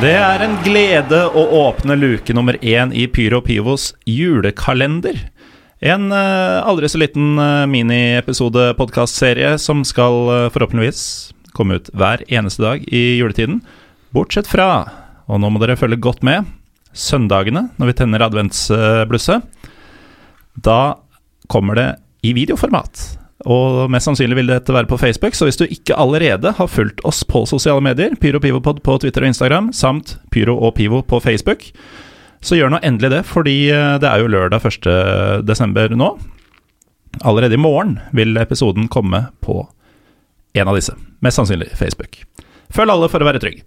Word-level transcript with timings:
Det 0.00 0.14
er 0.16 0.40
en 0.40 0.54
glede 0.64 1.18
å 1.36 1.42
åpne 1.58 1.92
luke 1.98 2.32
nummer 2.32 2.56
én 2.64 2.88
i 2.96 3.02
Pyro 3.04 3.42
Pivos 3.44 3.90
julekalender. 4.08 5.18
En 5.84 6.06
uh, 6.08 6.64
aldri 6.64 6.88
så 6.88 7.02
liten 7.02 7.36
uh, 7.36 7.68
miniepisode-podkastserie 7.68 9.58
som 9.60 9.84
skal 9.84 10.16
uh, 10.30 10.48
forhåpentligvis 10.54 11.02
komme 11.52 11.76
ut 11.76 11.92
hver 11.92 12.24
eneste 12.32 12.64
dag 12.64 12.88
i 12.88 13.20
juletiden. 13.20 13.60
Bortsett 14.16 14.48
fra, 14.48 14.70
og 15.28 15.44
nå 15.44 15.52
må 15.52 15.60
dere 15.60 15.76
følge 15.76 16.00
godt 16.00 16.24
med, 16.24 16.48
søndagene 16.96 17.66
når 17.76 17.92
vi 17.92 17.98
tenner 18.00 18.24
adventsblusset. 18.24 19.68
Da 20.56 20.80
kommer 21.52 21.76
det 21.76 21.90
i 22.24 22.32
videoformat. 22.40 23.19
Og 23.48 23.86
mest 23.92 24.04
sannsynlig 24.04 24.36
vil 24.36 24.50
dette 24.52 24.74
være 24.74 24.88
på 24.90 24.98
Facebook, 25.00 25.36
så 25.36 25.46
hvis 25.48 25.56
du 25.56 25.64
ikke 25.64 25.96
allerede 25.96 26.52
har 26.58 26.68
fulgt 26.68 27.00
oss 27.08 27.22
på 27.24 27.46
sosiale 27.48 27.80
medier, 27.84 28.12
Pyro 28.20 28.40
Pivopod 28.42 28.82
på 28.84 28.98
Twitter 29.00 29.24
og 29.24 29.32
Instagram, 29.32 29.70
samt 29.72 30.18
Pyro 30.34 30.58
og 30.60 30.74
Pivo 30.76 31.00
på 31.00 31.22
Facebook, 31.24 31.70
så 32.44 32.58
gjør 32.58 32.74
nå 32.74 32.82
endelig 32.84 33.12
det, 33.14 33.22
fordi 33.28 33.56
eh, 33.72 33.96
det 34.00 34.08
er 34.08 34.20
jo 34.20 34.30
lørdag 34.32 34.64
1. 34.68 34.90
desember 35.48 35.92
nå. 35.96 36.12
Allerede 37.26 37.56
i 37.56 37.60
morgen 37.60 37.98
vil 38.16 38.36
episoden 38.40 38.88
komme 38.92 39.26
på 39.44 39.62
en 40.54 40.68
av 40.68 40.76
disse, 40.76 40.94
mest 41.24 41.40
sannsynlig 41.40 41.70
Facebook. 41.78 42.20
Følg 42.74 42.92
alle 42.92 43.08
for 43.10 43.22
å 43.22 43.28
være 43.28 43.40
trygg. 43.42 43.62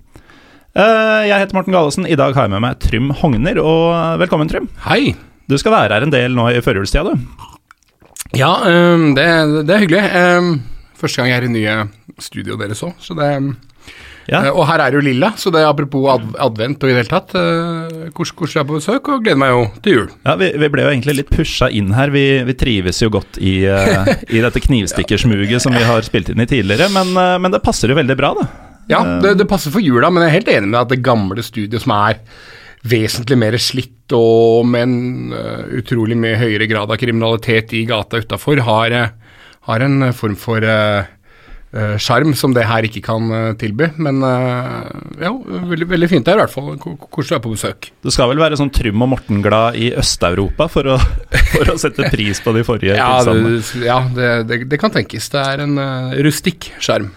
Eh, 0.74 1.22
jeg 1.30 1.38
heter 1.38 1.58
Morten 1.58 1.74
Galesen, 1.76 2.10
i 2.10 2.18
dag 2.18 2.38
har 2.38 2.48
jeg 2.48 2.54
med 2.56 2.64
meg 2.66 2.78
Trym 2.82 3.10
Hogner, 3.22 3.62
og 3.62 4.22
velkommen, 4.22 4.50
Trym. 4.50 4.70
Hei. 4.88 5.16
Du 5.50 5.58
skal 5.60 5.74
være 5.76 5.98
her 5.98 6.06
en 6.06 6.14
del 6.14 6.38
nå 6.38 6.48
i 6.54 6.62
førjulstida, 6.64 7.14
du. 7.14 7.53
Ja, 8.38 8.54
um, 8.66 9.12
det, 9.14 9.26
det, 9.68 9.76
er 9.76 9.84
hyggelig. 9.84 10.04
Um, 10.18 10.56
første 10.98 11.22
gang 11.22 11.30
jeg 11.30 11.38
er 11.38 11.46
i 11.46 11.54
nye 11.54 11.76
studio 12.22 12.58
deres 12.58 12.82
òg, 12.86 12.96
så 13.02 13.14
det 13.18 13.30
ja. 14.26 14.40
uh, 14.48 14.50
Og 14.56 14.66
her 14.70 14.82
er 14.82 14.96
jo 14.98 15.04
Lilla, 15.06 15.34
så 15.38 15.52
det 15.54 15.62
er 15.62 15.70
apropos 15.70 16.08
ad 16.16 16.26
advent 16.42 16.82
og 16.82 16.90
i 16.90 16.96
det 16.96 17.04
hele 17.04 17.12
tatt. 17.12 17.36
Uh, 17.38 18.10
å 18.10 18.26
være 18.26 18.66
på 18.66 18.80
besøk, 18.80 19.12
og 19.14 19.22
gleder 19.26 19.42
meg 19.44 19.54
jo 19.54 19.62
til 19.86 19.98
jul. 19.98 20.10
Ja, 20.26 20.36
Vi, 20.42 20.50
vi 20.64 20.72
ble 20.74 20.88
jo 20.88 20.94
egentlig 20.96 21.18
litt 21.20 21.32
pusha 21.34 21.70
inn 21.70 21.94
her. 21.94 22.14
Vi, 22.14 22.26
vi 22.48 22.58
trives 22.58 23.04
jo 23.04 23.12
godt 23.14 23.38
i, 23.38 23.60
uh, 23.70 24.10
i 24.34 24.42
dette 24.42 24.66
knivstikkersmuget 24.66 25.62
som 25.62 25.78
vi 25.78 25.86
har 25.86 26.06
spilt 26.08 26.34
inn 26.34 26.42
i 26.42 26.50
tidligere, 26.50 26.90
men, 26.96 27.14
men 27.14 27.54
det 27.54 27.62
passer 27.66 27.94
jo 27.94 28.00
veldig 28.02 28.18
bra, 28.18 28.34
da. 28.40 28.50
Ja, 28.90 29.04
det, 29.22 29.38
det 29.40 29.48
passer 29.48 29.72
for 29.72 29.84
jula, 29.84 30.10
men 30.12 30.26
jeg 30.26 30.32
er 30.32 30.40
helt 30.42 30.52
enig 30.58 30.74
med 30.74 30.82
at 30.82 30.92
det 30.92 31.04
gamle 31.06 31.46
studioet 31.46 31.86
som 31.86 31.94
er 31.96 32.18
vesentlig 32.84 33.40
mer 33.40 33.58
slitt 33.62 34.14
og 34.16 34.68
med 34.68 34.84
en 34.86 35.34
uh, 35.34 35.66
utrolig 35.80 36.18
mye 36.20 36.38
høyere 36.40 36.68
grad 36.70 36.92
av 36.92 37.00
kriminalitet 37.00 37.74
i 37.78 37.86
gata 37.90 38.20
utafor, 38.24 38.60
har, 38.68 38.96
uh, 38.96 39.36
har, 39.70 39.86
en 39.86 40.10
form 40.16 40.36
for 40.40 40.68
sjarm 42.04 42.34
uh, 42.34 42.38
som 42.38 42.54
det 42.54 42.68
her 42.70 42.86
ikke 42.86 43.02
kan 43.08 43.32
tilby. 43.58 43.88
Men 44.04 44.20
ja, 44.22 45.32
veldig, 45.72 45.88
veldig 45.96 46.12
fint 46.12 46.28
der 46.28 46.38
i 46.38 46.44
hvert 46.44 46.54
fall. 46.54 46.76
Koselig 46.78 47.32
å 47.32 47.38
være 47.38 47.46
på 47.48 47.56
besøk. 47.56 47.90
Du 48.04 48.12
skal 48.14 48.30
vel 48.30 48.44
være 48.44 48.60
sånn 48.60 48.74
Trym 48.76 49.02
og 49.02 49.14
Morten-glad 49.16 49.80
i 49.80 49.90
Øst-Europa 49.98 50.68
for, 50.70 50.94
for, 51.56 51.74
å 51.74 51.80
sette 51.82 52.12
pris 52.14 52.44
på 52.44 52.54
de 52.54 52.68
forrige 52.68 53.00
ja, 53.00 53.10
tilstandene? 53.16 53.88
Ja, 53.88 54.00
det, 54.12 54.32
det, 54.52 54.64
det, 54.76 54.82
kan 54.84 54.94
tenkes. 54.94 55.32
Det 55.34 55.42
er 55.42 55.66
en 55.66 55.80
rustikk 56.28 56.74
sjarm. 56.84 57.14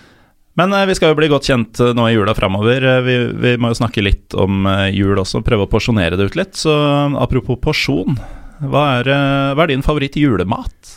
Men 0.57 0.73
eh, 0.73 0.87
vi 0.89 0.97
skal 0.97 1.13
jo 1.13 1.19
bli 1.19 1.31
godt 1.31 1.49
kjent 1.51 1.81
eh, 1.85 1.95
nå 1.97 2.09
i 2.09 2.17
jula 2.17 2.35
framover. 2.37 2.85
Eh, 2.85 3.01
vi, 3.05 3.17
vi, 3.45 3.55
må 3.61 3.73
jo 3.73 3.81
snakke 3.83 4.05
litt 4.05 4.37
om 4.37 4.69
jul 4.93 5.21
også, 5.21 5.45
prøve 5.47 5.67
å 5.67 5.73
porsjonere 5.73 6.19
det 6.19 6.31
ut 6.31 6.39
litt. 6.39 6.57
Så 6.59 6.73
apropos 7.21 7.61
porsjon, 7.63 8.17
hva 8.65 8.87
er, 9.01 9.13
hva 9.53 9.67
er 9.67 9.75
din 9.75 9.85
favoritt 9.85 10.17
julemat? 10.19 10.95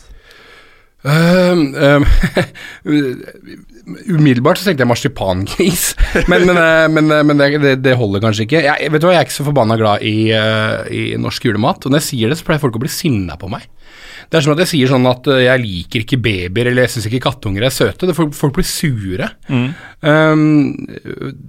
Uh, 1.00 1.56
um, 1.96 2.02
umiddelbart 4.18 4.60
så 4.60 4.66
tenkte 4.66 4.84
jeg 4.84 4.90
marsipangris, 4.90 5.84
men, 6.30 6.44
men, 6.44 6.92
men, 6.92 7.14
men 7.24 7.40
det, 7.40 7.78
det, 7.80 7.94
holder 7.96 8.20
kanskje 8.20 8.44
ikke. 8.44 8.60
Jeg, 8.66 8.90
vet 8.92 9.00
du 9.00 9.06
hva, 9.08 9.14
jeg 9.14 9.22
er 9.22 9.28
ikke 9.30 9.38
så 9.38 9.46
forbanna 9.46 9.78
glad 9.80 10.04
i, 10.04 10.28
i 10.28 11.06
norsk 11.20 11.48
julemat, 11.48 11.86
og 11.86 11.94
når 11.94 12.02
jeg 12.02 12.08
sier 12.10 12.32
det, 12.32 12.36
så 12.36 12.48
pleier 12.48 12.60
folk 12.60 12.76
å 12.76 12.84
bli 12.84 12.92
sinna 12.92 13.38
på 13.40 13.48
meg. 13.48 13.64
Det 14.30 14.38
er 14.38 14.44
som 14.44 14.52
at 14.54 14.60
jeg 14.62 14.70
sier 14.70 14.90
sånn 14.92 15.08
at 15.10 15.26
eh, 15.32 15.40
jeg 15.48 15.62
liker 15.64 16.04
ikke 16.04 16.18
babyer, 16.22 16.68
eller 16.70 16.86
jeg 16.86 16.92
syns 16.94 17.08
ikke 17.08 17.22
kattunger 17.24 17.64
er 17.66 17.72
søte. 17.74 18.06
Det, 18.06 18.14
folk, 18.14 18.30
folk, 18.38 18.54
blir 18.60 18.68
sure. 18.68 19.26
Mm. 19.50 19.64
Um, 20.06 20.44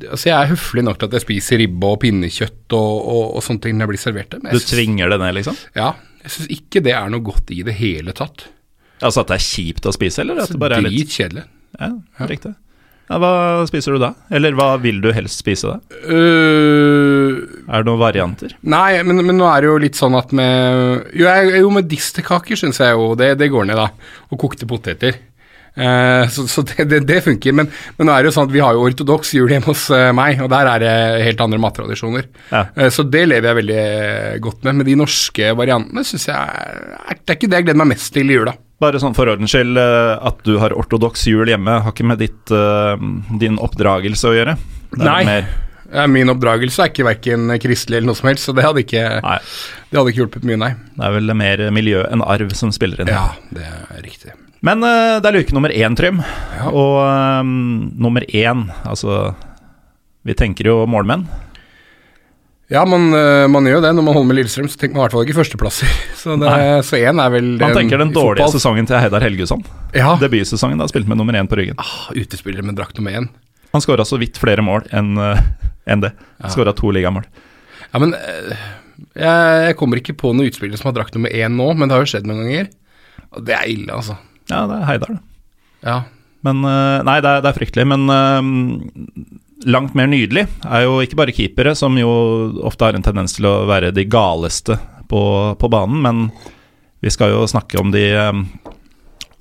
altså 0.08 0.31
jeg 0.31 0.36
er 0.38 0.50
høflig 0.50 0.86
nok 0.88 0.97
til 0.97 1.12
at 1.12 1.20
jeg 1.20 1.25
spiser 1.28 1.62
ribbe 1.62 1.91
og 1.91 2.00
pinnekjøtt 2.02 2.74
og, 2.78 2.96
og, 2.97 3.22
og 3.38 3.46
sånne 3.46 3.68
ting 3.68 3.78
når 3.78 3.86
jeg 3.86 3.94
blir 3.94 4.02
servert 4.02 4.34
det. 4.34 4.41
Du 4.50 4.66
tvinger 4.66 5.14
det 5.14 5.22
ned, 5.22 5.38
liksom? 5.38 5.62
Ja. 5.78 5.94
Jeg 6.25 6.34
syns 6.34 6.52
ikke 6.58 6.81
det 6.86 6.97
er 6.97 7.14
noe 7.14 7.25
godt 7.25 7.53
i 7.53 7.62
det 7.68 7.78
hele 7.78 8.18
tatt. 8.18 8.47
Altså 9.02 9.24
at 9.24 9.30
det 9.30 9.38
er 9.38 9.46
kjipt 9.46 9.86
å 9.90 9.94
spise, 9.94 10.25
eller 10.25 10.41
at 10.41 10.53
det 10.53 10.62
bare 10.62 10.81
er 10.81 10.86
litt 10.86 10.97
Dritkjedelig. 10.97 11.46
Ja, 11.78 11.94
riktig. 12.30 12.56
Ja, 13.12 13.18
hva 13.20 13.31
spiser 13.68 13.94
du 13.94 14.02
da? 14.02 14.14
Eller 14.31 14.56
hva 14.56 14.74
vil 14.80 15.02
du 15.03 15.09
helst 15.12 15.41
spise 15.41 15.74
da? 15.74 15.80
Uh, 16.08 17.41
er 17.72 17.84
det 17.84 17.88
noen 17.88 18.02
varianter? 18.02 18.54
Nei, 18.68 19.00
men, 19.08 19.24
men, 19.24 19.38
nå 19.40 19.48
er 19.48 19.64
det 19.64 19.70
jo 19.70 19.82
litt 19.82 20.00
sånn 20.00 20.18
at 20.20 20.34
med 20.36 21.12
Jo, 21.16 21.28
jeg, 21.28 21.62
jo 21.64 21.72
medisterkaker 21.72 22.59
syns 22.59 22.82
jeg 22.84 22.98
jo 22.98 23.14
det, 23.16 23.34
det, 23.40 23.48
går 23.54 23.70
ned, 23.70 23.80
da. 23.80 24.18
Og 24.32 24.42
kokte 24.42 24.68
poteter. 24.68 25.20
Eh, 25.72 26.28
så, 26.28 26.44
så 26.52 26.66
det, 26.68 26.84
det, 26.92 27.00
det, 27.08 27.22
funker. 27.24 27.56
Men, 27.56 27.70
men, 27.96 28.08
nå 28.08 28.14
er 28.14 28.24
det 28.24 28.32
jo 28.32 28.36
sånn 28.36 28.50
at 28.50 28.56
vi 28.56 28.64
har 28.64 28.76
jo 28.76 28.84
ortodoks 28.90 29.32
jul 29.38 29.54
hjemme 29.54 29.72
hos 29.72 29.86
uh, 29.94 30.09
meg, 30.16 30.42
og 30.44 30.52
der 30.52 30.68
er 30.74 30.84
det 30.84 30.96
helt 31.30 31.46
andre 31.46 31.62
mattradisjoner. 31.64 32.28
Ja. 32.52 32.66
Eh, 32.76 32.92
så 32.94 33.08
det 33.08 33.24
lever 33.32 33.52
jeg 33.52 33.59
veldig 33.62 33.86
godt 34.44 34.68
med. 34.68 34.82
Men 34.82 34.90
de 34.92 34.98
norske 35.00 35.56
variantene 35.58 36.03
syns 36.08 36.28
jeg 36.28 36.36
er, 36.36 37.16
Det 37.22 37.34
er 37.36 37.40
ikke 37.40 37.52
det 37.53 37.62
jeg 37.62 37.70
gleder 37.70 37.82
meg 37.86 37.94
mest 37.94 38.12
til 38.12 38.36
i 38.36 38.40
jula. 38.40 38.58
Bare 38.82 39.00
sånn 39.00 39.16
for 39.16 39.32
ordens 39.32 39.53
skyld, 39.53 39.80
eh, 39.80 40.14
at 40.28 40.44
du 40.44 40.56
har 40.59 40.76
ortodoks 40.76 41.28
jul 41.32 41.48
hjemme, 41.48 41.82
har 41.86 41.96
ikke 41.96 42.12
med 42.12 42.20
ditt, 42.20 42.56
din 43.40 43.59
oppdragelse 43.62 44.28
å 44.28 44.36
gjøre? 44.36 44.59
Nei. 45.00 45.22
Ja, 45.24 45.42
min 46.12 46.31
oppdragelse 46.31 46.85
er 46.85 46.91
ikke 46.94 47.07
verken 47.07 47.52
kristelig 47.62 48.00
eller 48.00 48.12
noe 48.12 48.19
som 48.19 48.29
helst, 48.31 48.47
så 48.47 48.56
det 48.56 48.63
hadde 48.63 48.85
ikke, 48.85 49.03
det 49.19 50.00
hadde 50.00 50.13
ikke 50.13 50.24
hjulpet 50.24 50.47
mye, 50.47 50.59
nei. 50.62 50.72
Det 50.96 51.07
er 51.07 51.18
vel 51.18 51.35
mer 51.35 51.66
miljø 51.75 52.06
enn 52.07 52.24
arv 52.24 52.56
som 52.56 52.72
spiller 52.75 53.03
inn? 53.03 53.12
Ja, 53.12 53.34
det 53.52 53.68
er 53.68 54.02
riktig. 54.06 54.35
Men 54.62 54.85
uh, 54.85 55.18
det 55.22 55.29
er 55.29 55.40
luke 55.40 55.56
nummer 55.57 55.74
én, 55.74 55.96
Trym. 55.97 56.22
Ja. 56.57 56.69
Og 56.69 56.97
um, 57.41 57.53
nummer 57.97 58.25
én, 58.29 58.68
altså 58.85 59.34
Vi 60.28 60.35
tenker 60.38 60.69
jo 60.69 60.84
målmenn. 60.85 61.25
Ja, 62.72 62.85
man, 62.88 63.09
eh, 63.12 63.47
man, 63.52 63.66
gjør 63.68 63.81
det. 63.84 63.90
Når 63.97 64.06
man 64.06 64.16
holder 64.16 64.28
med 64.29 64.38
Lillestrøm, 64.38 64.69
så 64.72 64.79
tenker 64.79 64.96
man 64.96 65.02
i 65.02 65.03
hvert 65.03 65.16
fall 65.18 65.25
ikke 65.25 65.35
førsteplasser. 65.41 65.96
Så, 66.22 66.38
så 66.38 67.00
én 67.02 67.19
er 67.19 67.31
vel 67.34 67.47
Man 67.59 67.73
tenker 67.75 68.00
den 68.00 68.13
dårlige 68.13 68.46
fotball. 68.46 68.53
sesongen 68.53 68.88
til 68.88 69.02
Heidar 69.02 69.25
Helgusson. 69.25 69.66
Ja. 69.97 70.13
Debutsesongen 70.22 70.79
da 70.79 70.85
spilte 70.88 71.09
med 71.09 71.19
nummer 71.19 71.35
én 71.35 71.50
på 71.52 71.58
ryggen. 71.59 71.75
Ah, 71.81 72.13
utespiller 72.16 72.63
med 72.63 72.78
drakt 72.78 72.96
nummer 72.96 73.18
én. 73.18 73.28
Han 73.73 73.84
skåra 73.84 74.06
så 74.08 74.22
vidt 74.22 74.40
flere 74.40 74.63
mål 74.63 74.85
enn 74.96 75.18
uh, 75.19 75.41
en 75.86 76.03
det. 76.03 76.12
Ja. 76.42 76.52
Skåra 76.53 76.74
to 76.78 76.92
ligamål. 76.94 77.25
Ja, 77.92 78.02
men 78.02 78.16
uh, 78.16 78.56
jeg, 79.18 79.75
kommer 79.80 80.02
ikke 80.02 80.18
på 80.18 80.34
noen 80.36 80.52
utspillere 80.52 80.80
som 80.80 80.92
har 80.92 80.97
drakt 81.00 81.18
nummer 81.18 81.34
én 81.34 81.58
nå, 81.58 81.72
men 81.75 81.90
det 81.90 81.97
har 81.97 82.06
jo 82.06 82.12
skjedd 82.14 82.30
noen 82.30 82.44
ganger. 82.46 82.72
Og 83.31 83.46
det 83.47 83.58
er 83.58 83.69
ille, 83.72 83.91
altså. 83.96 84.18
Ja, 84.52 84.66
det 84.70 84.80
er 84.80 84.88
Heidar, 84.90 85.16
det. 85.16 85.24
Ja. 85.88 86.00
Men 86.46 86.64
uh, 86.66 87.02
Nei, 87.08 87.20
det 87.24 87.36
er, 87.36 87.44
det 87.44 87.52
er 87.52 87.58
fryktelig. 87.58 87.88
Men 87.91 88.08
langt 89.70 89.94
mer 89.97 90.09
nydelig 90.09 90.47
er 90.66 90.86
jo 90.86 90.97
ikke 91.03 91.20
bare 91.20 91.36
keepere, 91.36 91.75
som 91.78 91.97
jo 92.00 92.09
ofte 92.66 92.88
har 92.88 92.97
en 92.97 93.06
tendens 93.06 93.36
til 93.38 93.47
å 93.50 93.62
være 93.70 93.94
de 93.96 94.06
galeste 94.09 94.78
på, 95.12 95.22
på 95.59 95.70
banen, 95.72 96.02
men 96.02 96.24
vi 97.02 97.12
skal 97.14 97.34
jo 97.34 97.47
snakke 97.50 97.80
om 97.81 97.91
de 97.94 98.06
um, 98.30 98.46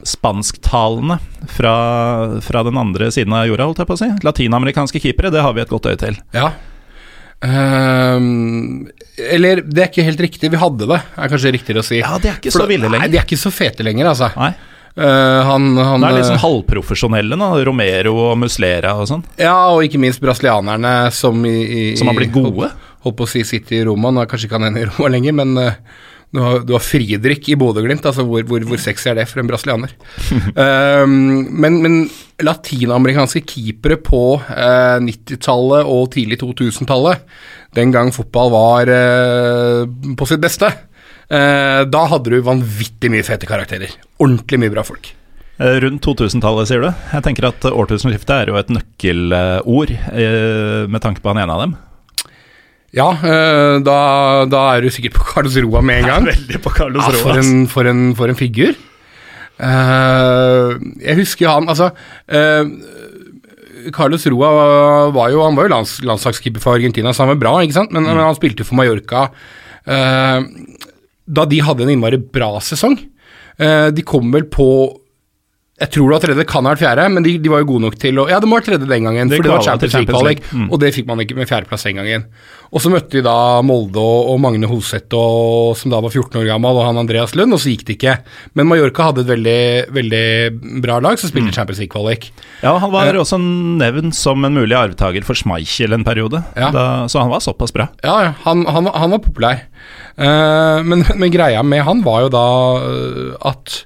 spansktalende 0.06 1.19
fra, 1.49 1.75
fra, 2.44 2.64
den 2.67 2.79
andre 2.81 3.11
siden 3.14 3.35
av 3.37 3.47
jorda, 3.49 3.69
holdt 3.69 3.82
jeg 3.82 3.91
på 3.91 3.97
å 3.97 4.00
si. 4.00 4.11
Latinamerikanske 4.26 5.02
keepere, 5.02 5.32
det 5.35 5.44
har 5.44 5.55
vi 5.56 5.64
et 5.64 5.73
godt 5.73 5.88
øye 5.91 6.00
til. 6.00 6.19
Ja. 6.37 6.50
Um, 7.41 8.88
eller, 9.17 9.62
det 9.64 9.85
er 9.85 9.88
ikke 9.88 10.05
helt 10.05 10.20
riktig. 10.20 10.50
Vi 10.52 10.61
hadde 10.61 10.88
det, 10.91 10.99
er 11.00 11.32
kanskje 11.32 11.55
riktigere 11.56 11.85
å 11.85 11.87
si. 11.87 12.02
Ja, 12.02 12.19
De 12.20 12.29
er 12.29 12.37
ikke 12.37 12.52
For 12.52 12.67
så 12.67 12.69
ville 12.69 12.88
lenger. 12.88 13.06
Nei, 13.06 13.12
de 13.14 13.20
er 13.20 13.25
ikke 13.25 13.41
så 13.41 13.52
fete 13.55 13.87
lenger, 13.87 14.11
altså. 14.12 14.29
Nei. 14.37 14.52
Uh, 14.99 15.41
han, 15.47 15.70
han, 15.79 16.02
det 16.02 16.08
er 16.08 16.17
liksom 16.19 16.41
halvprofesjonelle, 16.43 17.38
nå, 17.38 17.49
Romero 17.64 18.12
og 18.25 18.37
Muslera 18.43 18.97
og 18.99 19.08
sånn. 19.08 19.25
Ja, 19.41 19.55
og 19.70 19.87
ikke 19.87 20.00
minst 20.02 20.20
brasilianerne 20.23 20.94
som 21.14 21.38
i, 21.47 21.56
i 21.62 21.82
Som 21.97 22.11
har 22.11 22.19
blitt 22.19 22.35
gode? 22.35 22.73
Holdt 23.06 23.17
på 23.17 23.25
å 23.25 23.31
si 23.31 23.44
City 23.49 23.79
i 23.79 23.85
Roma, 23.87 24.11
nå 24.12 24.25
er 24.25 24.29
kanskje 24.29 24.50
ikke 24.50 24.58
han 24.58 24.69
hende 24.69 24.82
i 24.82 24.88
Roma 24.91 25.12
lenger, 25.14 25.37
men 25.41 25.55
uh, 25.56 25.79
du, 26.31 26.41
har, 26.43 26.61
du 26.67 26.75
har 26.77 26.85
Friedrich 26.85 27.49
i 27.50 27.56
Bodø-Glimt, 27.59 28.06
altså 28.06 28.25
hvor, 28.27 28.44
hvor, 28.47 28.65
hvor, 28.69 28.81
sexy 28.81 29.11
er 29.11 29.19
det 29.19 29.29
for 29.31 29.43
en 29.43 29.50
brasilianer? 29.50 29.94
um, 30.55 31.15
men, 31.62 31.81
men 31.85 31.97
latinamerikanske 32.43 33.43
keepere 33.44 33.99
på 34.00 34.25
90-tallet 34.49 35.91
og 35.91 36.12
tidlig 36.15 36.41
2000-tallet, 36.43 37.27
den 37.77 37.94
gang 37.94 38.15
fotball 38.15 38.55
var 38.55 38.94
på 40.19 40.27
sitt 40.27 40.43
beste 40.43 40.71
uh, 41.31 41.82
da 41.87 42.03
hadde 42.11 42.35
du 42.35 42.43
vanvittig 42.47 43.12
mye 43.12 43.26
fete 43.26 43.49
karakterer. 43.50 43.94
Ordentlig 44.21 44.62
mye 44.65 44.75
bra 44.75 44.87
folk. 44.87 45.12
Eh, 45.61 45.76
rundt 45.85 46.00
2000-tallet, 46.06 46.71
sier 46.71 46.81
du? 46.87 46.88
Jeg 47.12 47.25
tenker 47.26 47.50
at 47.50 47.67
årtusenskiftet 47.69 48.33
er 48.33 48.50
jo 48.50 48.56
et 48.56 48.71
nøkkelord 48.73 49.93
eh, 49.93 50.87
med 50.88 51.05
tanke 51.05 51.21
på 51.21 51.33
han 51.33 51.43
ene 51.43 51.56
av 51.56 51.65
dem. 51.67 51.75
Ja, 52.96 53.08
da, 53.87 53.98
da, 54.50 54.60
er 54.75 54.82
du 54.82 54.90
sikkert 54.90 55.14
på 55.14 55.26
Carlos 55.28 55.54
Roa 55.62 55.82
med 55.84 56.00
en 56.02 56.08
gang. 56.08 56.25
Ja, 56.26 56.34
veldig 56.34 56.62
på 56.64 56.72
Carlos 56.75 57.04
ja, 57.04 57.12
Roa. 57.14 57.22
For 57.22 57.42
en, 57.42 57.52
for, 57.70 57.90
en, 57.90 58.00
for 58.19 58.32
en, 58.32 58.38
figur. 58.38 58.75
jeg 59.60 61.16
husker 61.19 61.50
han 61.50 61.69
Altså 61.69 61.90
Carlos 63.92 64.25
Roa 64.32 64.50
var, 65.12 65.28
jo 65.32 65.42
Han 65.44 65.58
var 65.58 65.69
jo 65.69 65.72
lands, 65.75 65.98
landslagskeeper 66.04 66.62
for 66.62 66.78
Argentina, 66.81 67.12
så 67.12 67.25
han 67.25 67.34
var 67.34 67.42
bra, 67.42 67.54
ikke 67.64 67.78
sant? 67.78 67.92
Men, 67.94 68.08
men 68.08 68.22
han 68.25 68.38
spilte 68.38 68.66
for 68.66 68.78
Mallorca 68.81 69.28
eh, 69.84 70.40
da 71.31 71.46
de 71.46 71.60
hadde 71.62 71.87
en 71.87 71.92
innmari 71.94 72.19
bra 72.19 72.56
sesong. 72.64 72.96
Eh, 73.60 73.88
de 73.94 74.06
kom 74.06 74.32
vel 74.34 74.48
på 74.50 74.66
jeg 75.81 75.91
tror 75.94 76.11
det 76.11 76.12
var 76.12 76.23
tredje, 76.27 76.44
kan 76.44 76.67
ha 76.67 76.73
vært 76.75 76.82
fjerde, 76.82 77.05
men 77.15 77.25
de, 77.25 77.31
de, 77.41 77.49
var 77.49 77.62
jo 77.62 77.69
gode 77.71 77.87
nok 77.87 77.94
til 78.00 78.19
å 78.21 78.27
Ja, 78.29 78.37
det 78.43 78.49
må 78.49 78.56
ha 78.56 78.61
vært 78.61 78.67
tredje 78.69 78.88
den 78.91 79.06
gangen, 79.09 79.31
Det 79.31 79.38
for 79.38 79.47
det 79.47 79.53
var 79.55 79.62
Champions 79.65 79.94
League-kvalik, 79.97 80.41
League. 80.44 80.59
Mm. 80.61 80.67
og 80.71 80.81
det 80.82 80.91
fikk 80.93 81.06
man 81.09 81.23
ikke 81.25 81.37
med 81.38 81.49
fjerdeplass 81.49 81.87
den 81.88 81.97
gangen. 81.97 82.27
Og 82.71 82.82
så 82.85 82.93
møtte 82.93 83.17
de 83.17 83.23
da 83.25 83.37
Molde 83.67 84.03
og, 84.03 84.37
Magne 84.44 84.69
Hoseth, 84.71 85.17
som 85.81 85.91
da 85.91 86.03
var 86.05 86.12
14 86.12 86.37
år 86.43 86.50
gammel, 86.53 86.77
og 86.79 86.85
han 86.87 87.00
Andreas 87.00 87.32
Lund, 87.35 87.56
og 87.56 87.62
så 87.62 87.73
gikk 87.73 87.87
det 87.88 87.97
ikke. 87.97 88.19
Men 88.55 88.69
Mallorca 88.71 89.09
hadde 89.09 89.25
et 89.25 89.31
veldig, 89.32 89.62
veldig 89.97 90.81
bra 90.85 91.00
lag 91.00 91.19
som 91.19 91.31
Mm. 91.31 91.32
spilte 91.32 91.56
Champions 91.56 91.81
League-kvalik. 91.81 92.29
Ja, 92.62 92.76
han 92.79 92.93
var 92.93 93.09
også 93.15 93.41
nevnt 93.41 94.15
som 94.15 94.44
en 94.44 94.55
mulig 94.55 94.76
arvtaker 94.76 95.25
for 95.25 95.35
Schmeichel 95.35 95.97
en 95.97 96.05
periode, 96.05 96.44
Ja. 96.56 96.71
da, 96.71 96.85
så 97.09 97.21
han 97.25 97.31
var 97.33 97.41
såpass 97.41 97.73
bra. 97.73 97.88
Ja, 98.05 98.21
ja, 98.29 98.35
han, 98.44 98.67
han, 98.67 98.87
han 98.87 99.11
var 99.17 99.19
populær. 99.25 99.65
Uh, 100.21 100.83
men, 100.85 101.05
men 101.17 101.33
greia 101.33 101.62
med 101.65 101.83
han 101.87 102.03
var 102.05 102.26
jo 102.26 102.29
da 102.35 102.44
eh, 102.85 103.49
at 103.49 103.85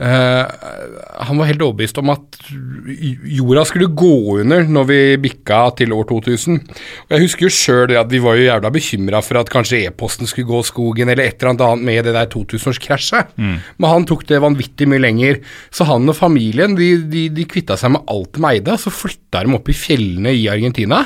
han 0.00 1.36
var 1.36 1.48
helt 1.50 1.60
overbevist 1.60 1.98
om 2.00 2.08
at 2.14 2.38
jorda 2.48 3.66
skulle 3.68 3.90
gå 3.92 4.38
under 4.40 4.64
når 4.64 4.86
vi 4.88 4.98
bikka 5.28 5.58
til 5.76 5.92
år 5.92 6.06
2000. 6.08 6.56
Og 7.04 7.12
Jeg 7.12 7.24
husker 7.26 7.46
jo 7.46 7.52
sjøl 7.52 7.92
at 8.00 8.08
vi 8.12 8.22
var 8.24 8.38
jo 8.38 8.46
jævla 8.46 8.70
bekymra 8.72 9.20
for 9.24 9.40
at 9.42 9.52
kanskje 9.52 9.82
e-posten 9.84 10.30
skulle 10.30 10.48
gå 10.48 10.62
skogen, 10.64 11.12
eller 11.12 11.26
et 11.26 11.42
eller 11.42 11.52
annet 11.52 11.84
med 11.84 12.08
det 12.08 12.14
der 12.16 12.30
2000-årskrasjet. 12.32 13.36
Men 13.36 13.90
han 13.92 14.08
tok 14.08 14.24
det 14.30 14.40
vanvittig 14.40 14.88
mye 14.88 15.04
lenger. 15.04 15.42
Så 15.70 15.84
han 15.90 16.08
og 16.08 16.16
familien 16.16 16.78
de, 16.78 16.94
de, 17.10 17.28
de 17.36 17.48
kvitta 17.50 17.76
seg 17.76 17.92
med 17.92 18.08
alt 18.08 18.32
de 18.38 18.46
eide, 18.54 18.72
og 18.72 18.80
så 18.80 18.94
flytta 18.94 19.44
de 19.44 19.56
opp 19.58 19.68
i 19.68 19.76
fjellene 19.76 20.32
i 20.32 20.48
Argentina. 20.48 21.04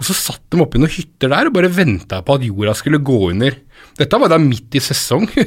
Og 0.00 0.06
så 0.08 0.16
satt 0.16 0.46
de 0.48 0.62
oppe 0.64 0.78
i 0.78 0.80
noen 0.80 0.94
hytter 0.94 1.28
der 1.28 1.50
og 1.50 1.58
bare 1.58 1.68
venta 1.68 2.22
på 2.24 2.38
at 2.38 2.46
jorda 2.46 2.72
skulle 2.78 3.02
gå 3.04 3.20
under. 3.34 3.58
Dette 4.00 4.18
var 4.22 4.30
da 4.32 4.38
midt 4.40 4.78
i 4.78 4.82
sesong, 4.82 5.28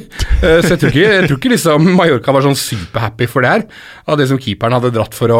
Eh, 0.44 0.60
så 0.60 0.74
jeg 0.74 0.80
tror 0.82 0.90
ikke, 0.90 1.04
jeg 1.08 1.28
tror 1.28 1.38
ikke 1.38 1.50
liksom 1.54 1.86
Mallorca 1.96 2.32
var 2.34 2.44
sånn 2.44 2.58
superhappy 2.58 3.28
for 3.30 3.44
det 3.44 3.52
her. 3.52 3.62
Av 4.10 4.18
det 4.20 4.26
som 4.28 4.40
keeperen 4.40 4.74
hadde 4.76 4.90
dratt 4.92 5.14
for 5.16 5.32
å, 5.32 5.38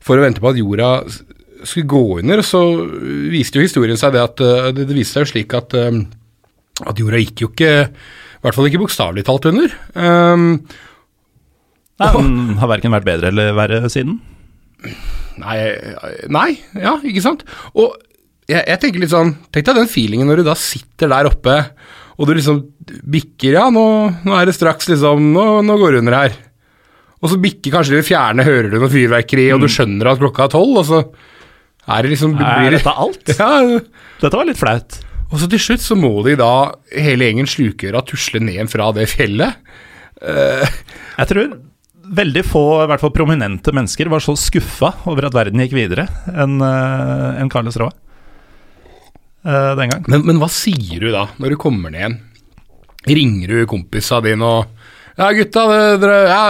for 0.00 0.16
å 0.16 0.22
vente 0.24 0.40
på 0.40 0.48
at 0.48 0.60
jorda 0.60 0.90
skulle 1.66 1.90
gå 1.90 2.02
under. 2.22 2.40
Så 2.46 2.62
viste 3.32 3.60
jo 3.60 3.66
historien 3.66 4.00
seg 4.00 4.14
det 4.16 4.22
at 4.22 4.40
eh, 4.40 4.70
det, 4.76 4.86
det 4.88 4.96
viste 4.96 5.18
seg 5.18 5.26
jo 5.26 5.32
slik 5.34 5.56
at, 5.58 5.76
eh, 5.76 6.00
at 6.86 7.02
jorda 7.02 7.20
gikk 7.20 7.44
jo 7.44 7.50
ikke 7.52 7.72
I 7.90 8.40
hvert 8.46 8.56
fall 8.56 8.70
ikke 8.70 8.80
bokstavelig 8.86 9.26
talt 9.26 9.50
under. 9.50 9.76
Um, 9.92 10.48
Nei, 11.96 12.10
Den 12.12 12.58
har 12.60 12.68
verken 12.68 12.92
vært 12.92 13.08
bedre 13.08 13.30
eller 13.32 13.54
verre 13.56 13.86
siden. 13.92 14.18
Nei, 15.40 15.56
nei, 16.32 16.50
ja, 16.76 16.94
ikke 17.04 17.22
sant? 17.24 17.44
Og 17.76 17.96
jeg, 18.46 18.62
jeg 18.62 18.80
tenker 18.82 19.02
litt 19.02 19.12
sånn 19.12 19.34
Tenk 19.54 19.68
deg 19.68 19.78
den 19.80 19.90
feelingen 19.90 20.28
når 20.30 20.40
du 20.40 20.48
da 20.48 20.56
sitter 20.58 21.10
der 21.12 21.28
oppe, 21.30 21.56
og 22.16 22.28
du 22.28 22.36
liksom 22.36 22.62
bikker 23.02 23.58
Ja, 23.58 23.68
nå, 23.74 23.86
nå 24.26 24.36
er 24.38 24.48
det 24.48 24.56
straks 24.56 24.90
liksom 24.92 25.32
Nå, 25.34 25.46
nå 25.66 25.78
går 25.80 25.96
det 25.96 26.04
under 26.04 26.18
her. 26.20 26.36
Og 27.24 27.32
så 27.32 27.40
bikker 27.40 27.74
kanskje 27.74 27.96
det 27.96 28.06
fjerne, 28.06 28.44
hører 28.46 28.70
du 28.70 28.78
noe 28.78 28.92
fyrverkeri, 28.92 29.48
og 29.54 29.64
du 29.64 29.70
skjønner 29.72 30.12
at 30.12 30.20
klokka 30.20 30.46
er 30.46 30.52
tolv, 30.52 30.82
og 30.82 30.86
så 30.86 31.02
er 31.96 32.04
det 32.04 32.12
liksom 32.12 32.34
blir 32.36 32.68
Er 32.68 32.76
dette 32.76 32.92
alt? 32.92 33.32
ja, 33.40 33.50
Dette 34.20 34.36
var 34.36 34.46
litt 34.46 34.60
flaut. 34.60 34.98
Og 35.32 35.40
så 35.40 35.48
til 35.50 35.62
slutt 35.62 35.82
så 35.82 35.96
må 35.98 36.12
de 36.26 36.36
da, 36.38 36.50
hele 36.92 37.26
gjengen 37.26 37.48
slukøra, 37.50 38.04
tusle 38.06 38.42
ned 38.44 38.68
fra 38.70 38.92
det 38.94 39.08
fjellet. 39.10 39.58
Jeg 40.20 41.30
tror 41.32 41.56
veldig 42.20 42.44
få, 42.46 42.64
i 42.84 42.88
hvert 42.92 43.02
fall 43.02 43.14
prominente 43.16 43.74
mennesker, 43.74 44.12
var 44.12 44.22
så 44.22 44.36
skuffa 44.38 44.92
over 45.10 45.26
at 45.26 45.34
verden 45.34 45.64
gikk 45.64 45.74
videre 45.74 46.06
enn 46.30 46.60
uh, 46.62 47.34
en 47.40 47.50
Carles 47.50 47.80
Roa 47.80 47.90
eh, 49.46 49.70
den 49.78 49.92
gang. 49.92 50.08
Men, 50.12 50.24
men 50.28 50.40
hva 50.42 50.50
sier 50.52 51.06
du 51.06 51.12
da, 51.14 51.28
når 51.40 51.54
du 51.54 51.60
kommer 51.60 51.94
ned 51.94 52.02
igjen? 52.02 52.18
Ringer 53.06 53.52
du 53.54 53.70
kompisa 53.70 54.18
dine 54.24 54.42
og 54.42 54.82
Ja, 55.16 55.30
gutta, 55.32 55.62
dere 56.02 56.16
ja, 56.28 56.42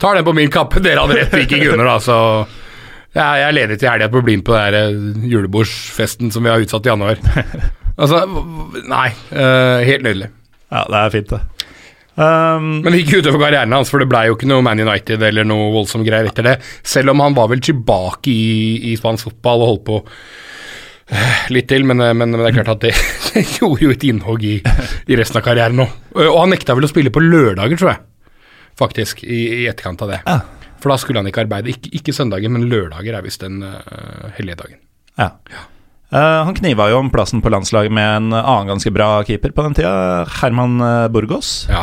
tar 0.00 0.16
den 0.16 0.24
på 0.24 0.32
min 0.36 0.52
kappe. 0.52 0.80
Dere 0.84 1.02
hadde 1.04 1.18
rett, 1.18 1.34
ikke 1.42 1.60
Gunnar, 1.60 1.90
da, 1.90 1.98
så 2.00 2.18
ja, 3.16 3.26
jeg 3.40 3.44
er 3.48 3.54
ledig 3.56 3.76
til 3.80 3.90
helga 3.90 4.08
på 4.12 4.20
å 4.20 4.24
bli 4.24 4.36
med 4.38 4.46
på 4.46 4.56
den 4.72 5.26
julebordsfesten 5.28 6.30
som 6.32 6.44
vi 6.44 6.52
har 6.52 6.62
utsatt 6.64 6.86
i 6.86 6.92
januar. 6.94 7.20
Altså, 7.98 8.20
nei. 8.86 9.08
Uh, 9.32 9.82
helt 9.82 10.04
nydelig. 10.06 10.28
Ja, 10.70 10.84
det 10.86 10.98
er 11.00 11.14
fint, 11.16 11.32
det. 11.32 11.40
Um, 12.18 12.68
Men 12.84 12.94
det 12.94 13.00
gikk 13.00 13.20
utover 13.20 13.44
karrieren 13.44 13.74
hans, 13.74 13.90
for 13.90 14.02
det 14.02 14.08
blei 14.10 14.24
jo 14.28 14.36
ikke 14.36 14.46
noe 14.50 14.62
Man 14.62 14.78
United 14.82 15.22
eller 15.22 15.46
noe 15.46 15.72
voldsomme 15.74 16.06
greier 16.06 16.30
etter 16.30 16.46
det. 16.46 16.54
Selv 16.86 17.10
om 17.10 17.22
han 17.22 17.34
var 17.34 17.50
vel 17.50 17.62
tilbake 17.62 18.30
i, 18.30 18.92
i 18.92 18.96
spansk 18.98 19.32
fotball 19.32 19.64
og 19.64 19.70
holdt 19.72 19.84
på 19.88 19.98
litt 21.54 21.68
til, 21.70 21.86
men, 21.88 22.02
eh, 22.04 22.14
men, 22.16 22.34
men 22.34 22.44
det 22.44 22.50
er 22.50 22.58
klart 22.60 22.74
at 22.76 22.84
det, 22.84 22.92
det 23.32 23.46
gjorde 23.58 23.86
jo 23.86 23.94
et 23.94 24.06
innhogg 24.08 24.44
i, 24.44 24.58
i 24.60 25.18
resten 25.18 25.40
av 25.40 25.46
karrieren 25.46 25.78
nå. 25.80 25.88
Og 26.18 26.38
han 26.40 26.52
nekta 26.54 26.76
vel 26.78 26.88
å 26.88 26.92
spille 26.92 27.12
på 27.14 27.24
lørdager, 27.24 27.80
tror 27.80 27.94
jeg, 27.94 28.04
faktisk, 28.78 29.24
i, 29.24 29.40
i 29.62 29.64
etterkant 29.70 30.04
av 30.06 30.14
det. 30.14 30.22
Ja. 30.26 30.38
For 30.78 30.92
da 30.92 30.98
skulle 31.00 31.18
han 31.22 31.26
ikke 31.26 31.42
arbeide. 31.42 31.72
Ikke, 31.72 31.90
ikke 31.98 32.14
søndagen, 32.14 32.54
men 32.54 32.68
lørdager 32.70 33.16
er 33.18 33.24
visst 33.24 33.42
den 33.42 33.64
uh, 33.66 34.30
hellige 34.38 34.60
dagen. 34.62 34.78
ja. 35.18 35.32
Uh, 36.08 36.40
han 36.46 36.54
kniva 36.56 36.86
jo 36.88 37.02
om 37.02 37.10
plassen 37.12 37.42
på 37.44 37.50
landslaget 37.52 37.92
med 37.92 38.06
en 38.08 38.30
annen 38.32 38.70
ganske 38.70 38.88
bra 38.96 39.18
keeper 39.28 39.52
på 39.52 39.64
den 39.66 39.74
tida, 39.76 39.90
Herman 40.38 40.78
eh, 40.80 41.08
Burgos. 41.12 41.66
Ja. 41.68 41.82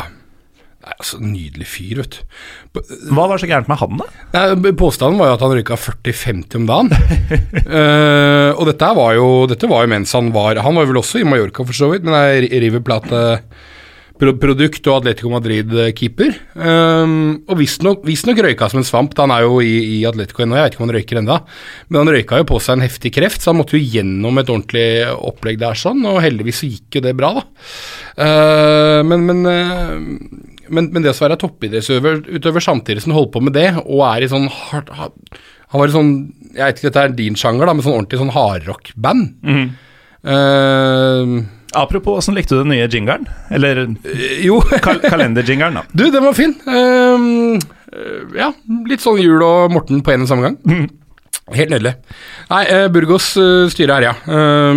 Altså, 0.86 1.18
Nydelig 1.18 1.66
fyr, 1.66 1.98
vet 1.98 2.14
du. 2.14 2.80
Hva 3.10 3.24
var 3.26 3.40
så 3.42 3.48
gærent 3.50 3.66
med 3.70 3.80
han, 3.80 3.98
da? 3.98 4.52
Nei, 4.54 4.70
Påstanden 4.78 5.18
var 5.18 5.32
jo 5.32 5.36
at 5.36 5.42
han 5.42 5.54
røyka 5.58 5.78
40-50 5.82 6.60
om 6.60 6.68
dagen. 6.68 6.92
uh, 7.66 8.50
og 8.58 8.68
dette 8.70 8.92
var 8.94 9.16
jo 9.18 9.26
Dette 9.50 9.70
var 9.70 9.82
jo 9.82 9.92
mens 9.96 10.14
han 10.14 10.30
var 10.34 10.62
Han 10.62 10.78
var 10.78 10.86
vel 10.86 11.00
også 11.02 11.22
i 11.22 11.26
Mallorca, 11.26 11.66
for 11.66 11.76
så 11.76 11.90
vidt, 11.90 12.06
men 12.06 12.14
er 12.14 12.46
River 12.62 12.84
Plate-produkt 12.86 14.86
og 14.86 15.00
Atletico 15.00 15.34
Madrid-keeper. 15.34 16.38
Um, 16.54 17.18
og 17.50 17.58
visstnok 17.58 18.06
visstnok 18.06 18.44
røyka 18.46 18.70
som 18.70 18.80
en 18.80 18.86
svamp. 18.86 19.18
Han 19.18 19.34
er 19.34 19.48
jo 19.48 19.58
i, 19.58 19.74
i 19.98 20.00
Atletico 20.06 20.46
ennå, 20.46 20.60
jeg 20.60 20.68
vet 20.68 20.76
ikke 20.76 20.84
om 20.84 20.88
han 20.88 20.98
røyker 21.00 21.22
enda. 21.24 21.42
Men 21.90 22.04
han 22.04 22.14
røyka 22.14 22.44
jo 22.44 22.50
på 22.54 22.62
seg 22.62 22.78
en 22.78 22.86
heftig 22.86 23.16
kreft, 23.18 23.42
så 23.42 23.50
han 23.50 23.58
måtte 23.58 23.74
jo 23.74 23.86
gjennom 23.98 24.38
et 24.38 24.54
ordentlig 24.54 24.88
opplegg 25.18 25.58
der, 25.66 25.82
sånn, 25.82 26.06
og 26.06 26.22
heldigvis 26.22 26.62
så 26.62 26.70
gikk 26.70 27.00
jo 27.00 27.08
det 27.10 27.18
bra, 27.18 27.40
da. 27.40 27.48
Uh, 28.16 29.02
men, 29.04 29.26
men 29.26 29.42
eh, 29.50 30.54
men, 30.68 30.90
men 30.94 31.04
det 31.04 31.12
å 31.12 31.18
være 31.18 31.38
toppidrettsutøver 31.42 32.22
utøver 32.38 32.64
samtidig 32.64 33.04
som 33.04 33.12
du 33.12 33.16
holder 33.18 33.34
på 33.34 33.44
med 33.46 33.56
det, 33.56 33.68
og 33.84 34.04
er 34.08 34.26
i 34.26 34.30
sånn 34.30 34.48
hard, 34.52 34.92
hard, 34.96 35.40
Han 35.72 35.82
var 35.82 35.90
i 35.90 35.94
sånn 35.96 36.12
Jeg 36.54 36.62
vet 36.62 36.78
ikke, 36.78 36.88
dette 36.88 37.04
er 37.04 37.18
din 37.18 37.38
sjanger, 37.38 37.68
da, 37.68 37.74
men 37.76 37.84
sånn 37.86 37.98
ordentlig 37.98 38.22
sånn 38.22 38.34
hardrock-band. 38.36 39.24
Eh, 40.26 41.36
Apropos, 41.76 42.22
åssen 42.22 42.36
likte 42.36 42.56
du 42.56 42.62
den 42.62 42.72
nye 42.72 42.86
jingeren? 42.88 43.26
Eller 43.52 43.82
jo, 44.40 44.60
kal 44.86 45.02
kalenderjingeren, 45.02 45.76
da. 45.80 45.82
du, 45.92 46.06
den 46.14 46.24
var 46.24 46.36
fin. 46.38 46.54
Eh, 46.66 47.26
eh, 47.92 48.38
ja, 48.38 48.52
litt 48.88 49.04
sånn 49.04 49.20
Jul 49.20 49.42
og 49.44 49.74
Morten 49.74 50.00
på 50.06 50.14
en 50.14 50.24
og 50.24 50.30
samme 50.30 50.48
gang. 50.48 50.86
Helt 51.54 51.70
nydelig. 51.70 51.92
Nei, 52.50 52.64
uh, 52.74 52.88
Burgos 52.90 53.28
uh, 53.38 53.68
styrer 53.70 54.00
her, 54.00 54.06
ja. 54.08 54.14
Eh, 54.26 54.74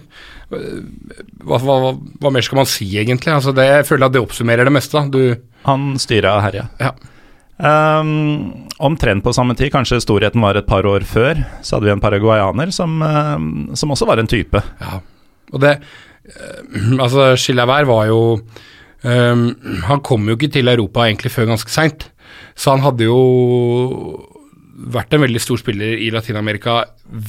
hva, 0.50 1.58
hva, 1.62 1.76
hva, 1.94 2.32
mer 2.34 2.44
skal 2.44 2.60
man 2.60 2.68
si, 2.68 2.88
egentlig? 2.98 3.32
Altså, 3.32 3.54
det, 3.56 3.66
jeg 3.68 3.86
føler 3.88 4.08
at 4.08 4.16
det 4.16 4.22
oppsummerer 4.24 4.66
det 4.66 4.74
meste. 4.74 5.04
Du, 5.12 5.22
Han 5.68 5.94
styra 6.02 6.38
herja. 6.44 6.66
ja. 6.82 6.94
Um, 7.60 8.68
omtrent 8.80 9.20
på 9.20 9.34
samme 9.36 9.52
tid, 9.52 9.68
kanskje 9.74 9.98
storheten 10.00 10.40
var 10.40 10.56
et 10.56 10.68
par 10.68 10.86
år 10.88 11.04
før, 11.04 11.42
så 11.60 11.76
hadde 11.76 11.90
vi 11.90 11.92
en 11.92 12.00
paraguayaner 12.00 12.72
som, 12.72 12.94
um, 13.04 13.50
som 13.76 13.92
også 13.92 14.08
var 14.08 14.22
en 14.22 14.30
type. 14.30 14.62
Ja, 14.80 15.02
og 15.52 15.60
det 15.60 15.74
eh, 15.76 16.94
Altså, 17.04 17.34
Chilavert 17.36 17.88
var 17.90 18.06
jo 18.08 18.20
um, 19.02 19.44
Han 19.90 20.00
kom 20.06 20.28
jo 20.30 20.38
ikke 20.38 20.52
til 20.54 20.72
Europa 20.72 21.04
egentlig 21.04 21.34
før 21.34 21.50
ganske 21.52 21.72
seint, 21.74 22.08
så 22.56 22.78
han 22.78 22.84
hadde 22.86 23.10
jo 23.10 23.20
vært 24.80 25.12
en 25.12 25.20
veldig 25.24 25.40
stor 25.42 25.60
spiller 25.60 25.98
i 26.00 26.08
Latin-Amerika 26.14 26.78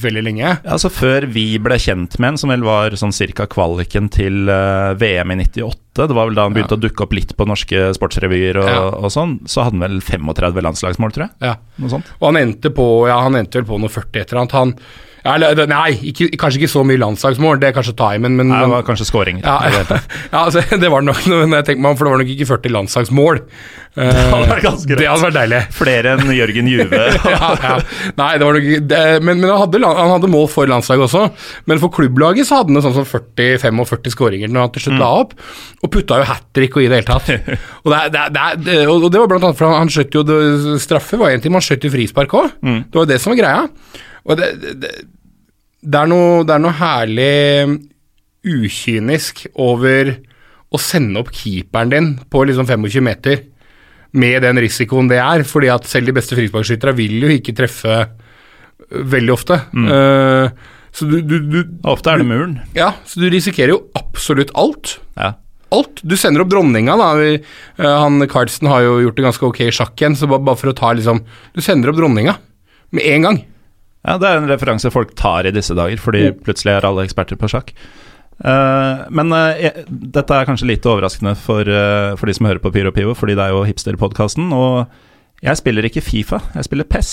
veldig 0.02 0.22
lenge. 0.24 0.44
Ja, 0.46 0.56
Altså 0.72 0.88
Før 0.92 1.26
vi 1.28 1.58
ble 1.62 1.76
kjent 1.82 2.16
med 2.22 2.32
en, 2.32 2.38
som 2.40 2.52
vel 2.52 2.64
var 2.64 2.94
sånn 2.96 3.12
cirka 3.12 3.44
kvaliken 3.50 4.08
til 4.14 4.48
eh, 4.48 4.94
VM 5.00 5.34
i 5.34 5.38
98, 5.44 6.06
det 6.08 6.16
var 6.16 6.30
vel 6.30 6.38
da 6.38 6.46
han 6.48 6.54
begynte 6.56 6.78
å 6.78 6.80
dukke 6.80 7.04
opp 7.04 7.12
litt 7.12 7.36
på 7.36 7.44
norske 7.48 7.90
sportsrevyer 7.98 8.56
og, 8.62 8.68
Ja. 8.72 8.82
og 8.96 9.12
sånn, 9.12 9.38
så 9.44 9.66
hadde 9.66 9.76
han 9.76 9.84
vel 9.84 10.00
35 10.00 10.62
landslagsmål, 10.64 11.12
tror 11.12 11.26
jeg. 11.28 11.34
Ja. 11.50 11.56
Noe 11.82 11.92
sånt. 11.92 12.08
Og 12.20 12.30
han 12.30 12.40
endte 12.40 12.72
på 12.72 12.88
Ja, 13.10 13.20
han 13.26 13.36
endte 13.36 13.60
vel 13.60 13.68
på 13.68 13.80
noe 13.82 13.92
40 13.92 14.20
et 14.22 14.32
eller 14.32 14.42
annet. 14.46 14.56
Han 14.56 14.76
Ja, 15.22 15.36
nei, 15.70 15.92
ikke, 16.10 16.26
kanskje 16.40 16.62
ikke 16.62 16.72
så 16.72 16.82
mye 16.86 16.98
landslagsmål, 16.98 17.60
det 17.62 17.68
er 17.70 17.76
kanskje 17.76 17.94
timen, 17.98 18.34
men, 18.34 18.40
men, 18.40 18.50
Nei, 18.50 18.64
det 18.64 18.72
var 18.72 18.86
kanskje 18.88 19.06
scoring. 19.06 19.38
ja, 19.44 19.54
ja, 19.70 20.40
altså, 20.40 20.64
det 20.82 20.90
var 20.90 21.04
nok 21.06 21.22
men 21.30 21.54
jeg 21.60 21.68
tenker 21.68 21.84
meg 21.84 21.94
om, 21.94 22.00
for 22.00 22.08
det 22.08 22.14
var 22.14 22.22
nok 22.24 22.34
ikke 22.34 22.50
40 22.56 22.76
landslagsmål. 22.80 23.42
Eh, 23.92 24.08
det 24.08 24.20
hadde 24.24 24.46
vært 24.48 24.64
ganske 24.64 24.96
Det 24.96 25.04
hadde 25.04 25.20
vært 25.26 25.34
deilig. 25.36 25.58
Flere 25.76 26.12
enn 26.14 26.30
Jørgen 26.32 26.68
Juve. 26.70 27.00
ja, 27.28 27.48
ja. 27.60 27.72
Nei, 28.16 28.28
det 28.40 28.46
var 28.46 28.56
nok 28.56 28.68
det, 28.88 29.00
Men, 29.20 29.42
men 29.42 29.50
han, 29.50 29.58
hadde, 29.66 29.80
han 29.84 30.12
hadde 30.14 30.30
mål 30.32 30.46
for 30.48 30.70
landslaget 30.70 31.04
også. 31.10 31.26
Men 31.68 31.82
for 31.82 31.92
klubblaget 31.92 32.48
så 32.48 32.62
hadde 32.62 32.72
han 32.72 32.86
sånn 32.86 32.94
som 32.96 33.04
40-45 33.04 34.14
skåringer 34.14 34.48
når 34.48 34.64
han 34.64 34.72
til 34.72 34.86
slutt 34.86 34.96
la 35.02 35.10
opp. 35.18 35.34
Og 35.84 35.92
putta 35.92 36.22
jo 36.22 36.28
hat 36.30 36.46
trick 36.56 36.78
og 36.80 36.86
i 36.86 36.88
det 36.88 37.02
hele 37.02 37.10
tatt. 37.10 37.60
Og 37.84 37.92
det, 37.92 38.00
det, 38.16 38.46
det, 38.64 38.78
og 38.88 39.04
det 39.12 39.20
var 39.20 39.28
blant 39.34 39.44
annet 39.50 39.60
for 39.60 39.68
han, 39.68 39.82
han 39.84 39.92
skjøt 39.92 40.16
jo 40.16 40.24
Straffe 40.80 41.20
var 41.20 41.36
en 41.36 41.44
ting, 41.44 41.52
men 41.52 41.60
han 41.60 41.68
skjøt 41.68 41.84
jo 41.84 41.92
frispark 41.92 42.32
òg. 42.40 42.48
Det 42.64 42.96
var 42.96 43.04
jo 43.04 43.12
det 43.12 43.20
som 43.20 43.34
var 43.34 43.42
greia. 43.42 43.68
Og 44.28 44.38
det, 44.38 44.50
det, 44.60 44.92
det, 45.82 45.98
er 45.98 46.10
noe, 46.10 46.42
det 46.46 46.54
er 46.54 46.62
noe 46.62 46.76
herlig 46.78 47.32
ukynisk 48.42 49.46
over 49.60 50.16
å 50.72 50.80
sende 50.80 51.20
opp 51.20 51.30
keeperen 51.36 51.92
din 51.92 52.12
på 52.32 52.44
liksom 52.48 52.66
25 52.68 53.04
meter 53.04 53.42
med 54.12 54.42
den 54.44 54.60
risikoen 54.60 55.08
det 55.08 55.20
er, 55.22 55.44
fordi 55.48 55.70
at 55.72 55.88
selv 55.88 56.10
de 56.10 56.16
beste 56.16 56.36
frisparkskytterne 56.36 56.96
vil 56.98 57.16
jo 57.24 57.32
ikke 57.32 57.54
treffe 57.56 57.92
øh, 58.02 58.10
veldig 59.12 59.32
ofte. 59.32 59.56
Eh, 59.72 60.72
så 60.92 61.08
du, 61.08 61.20
du, 61.24 61.38
du 61.48 61.60
Ofte 61.88 62.12
er 62.12 62.20
det 62.20 62.28
muren. 62.28 62.58
Ja, 62.76 62.92
så 63.08 63.22
du 63.22 63.30
risikerer 63.32 63.72
jo 63.72 63.78
absolutt 63.96 64.52
alt. 64.58 64.98
Ja. 65.16 65.32
Alt. 65.72 66.02
Du 66.04 66.12
sender 66.20 66.44
opp 66.44 66.50
dronninga, 66.52 66.98
da. 67.00 67.08
Vi, 67.16 67.30
eh, 67.40 67.94
han 68.02 68.20
Carlsen 68.28 68.68
har 68.68 68.84
jo 68.84 68.98
gjort 69.06 69.16
det 69.16 69.24
ganske 69.24 69.48
ok 69.48 69.62
i 69.64 69.72
sjakk 69.72 69.96
igjen, 69.96 70.18
så 70.18 70.28
bare, 70.28 70.44
bare 70.50 70.60
for 70.60 70.72
å 70.72 70.76
ta 70.76 70.92
liksom 70.92 71.22
Du 71.56 71.62
sender 71.64 71.92
opp 71.92 72.00
dronninga 72.02 72.36
med 72.92 73.08
en 73.14 73.28
gang. 73.28 73.40
Ja, 74.02 74.16
det 74.18 74.28
er 74.28 74.40
en 74.40 74.50
referanse 74.50 74.90
folk 74.90 75.14
tar 75.18 75.46
i 75.46 75.54
disse 75.54 75.76
dager, 75.78 76.00
fordi 76.02 76.30
plutselig 76.42 76.74
er 76.74 76.88
alle 76.88 77.04
eksperter 77.06 77.38
på 77.38 77.50
sjakk. 77.52 77.70
Uh, 78.42 79.06
men 79.14 79.30
uh, 79.30 79.52
jeg, 79.60 79.84
dette 79.86 80.34
er 80.34 80.48
kanskje 80.48 80.66
litt 80.72 80.86
overraskende 80.88 81.36
for, 81.38 81.68
uh, 81.68 82.16
for 82.18 82.26
de 82.26 82.34
som 82.34 82.48
hører 82.48 82.62
på 82.62 82.72
Pyro 82.74 82.90
Pivo, 82.94 83.14
fordi 83.14 83.36
det 83.38 83.44
er 83.44 83.54
jo 83.54 83.62
hipsterpodkasten. 83.68 84.50
Og 84.56 85.44
jeg 85.44 85.60
spiller 85.60 85.86
ikke 85.86 86.02
Fifa, 86.02 86.42
jeg 86.56 86.66
spiller 86.66 86.88
PES. 86.90 87.12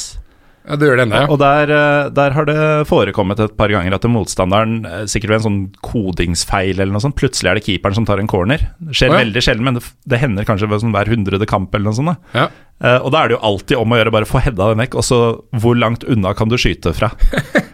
Ja, 0.70 0.78
det 0.78 0.86
gjør 0.86 1.00
det 1.00 1.06
ennå, 1.08 1.20
ja. 1.24 1.28
Og 1.34 1.40
der, 1.42 1.72
eh, 1.74 2.10
der 2.14 2.36
har 2.36 2.46
det 2.46 2.58
forekommet 2.86 3.40
et 3.42 3.56
par 3.58 3.72
ganger 3.74 3.96
at 3.98 4.06
motstanderen, 4.06 4.86
eh, 4.86 5.06
sikkert 5.10 5.34
ved 5.34 5.40
en 5.40 5.46
sånn 5.48 5.62
kodingsfeil 5.82 6.76
eller 6.78 6.94
noe 6.94 7.02
sånt, 7.02 7.18
plutselig 7.18 7.50
er 7.50 7.58
det 7.58 7.66
keeperen 7.66 7.98
som 7.98 8.06
tar 8.06 8.22
en 8.22 8.30
corner. 8.30 8.68
Det 8.78 8.94
skjer 8.94 9.10
oh, 9.10 9.18
ja. 9.18 9.24
veldig 9.24 9.42
sjelden, 9.42 9.66
men 9.66 9.80
det, 9.80 9.84
det 10.06 10.22
hender 10.22 10.46
kanskje 10.46 10.70
ved 10.70 10.84
sånn 10.84 10.94
hver 10.94 11.10
hundrede 11.10 11.50
kamp 11.50 11.74
eller 11.74 11.90
noe 11.90 11.98
sånt. 11.98 12.14
Da. 12.14 12.44
ja. 12.44 12.50
Uh, 12.80 12.96
og 13.04 13.10
da 13.12 13.26
er 13.26 13.28
det 13.28 13.34
jo 13.36 13.42
alltid 13.44 13.76
om 13.76 13.92
å 13.92 13.98
gjøre 14.00 14.12
bare 14.16 14.28
få 14.30 14.40
hedda 14.40 14.70
den 14.72 14.80
vekk, 14.80 14.94
og 15.02 15.04
så 15.04 15.18
hvor 15.60 15.76
langt 15.76 16.06
unna 16.08 16.32
kan 16.38 16.48
du 16.52 16.56
skyte 16.56 16.94
fra? 16.96 17.12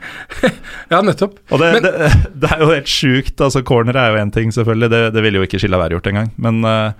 Ja, 0.90 1.00
nettopp. 1.02 1.38
Og 1.54 1.62
det, 1.62 1.68
Men- 1.76 1.84
det, 1.86 2.10
det 2.42 2.50
er 2.54 2.62
jo 2.62 2.72
helt 2.72 2.90
sjukt. 2.90 3.42
Altså, 3.42 3.62
corner 3.66 3.98
er 3.98 4.14
jo 4.14 4.22
én 4.22 4.32
ting, 4.34 4.52
selvfølgelig. 4.54 4.90
Det, 4.94 5.02
det 5.16 5.24
ville 5.26 5.42
jo 5.42 5.46
ikke 5.48 5.60
Skilla 5.62 5.80
være 5.82 5.98
gjort 5.98 6.10
engang. 6.12 6.32
Men 6.42 6.60
uh, 6.66 6.92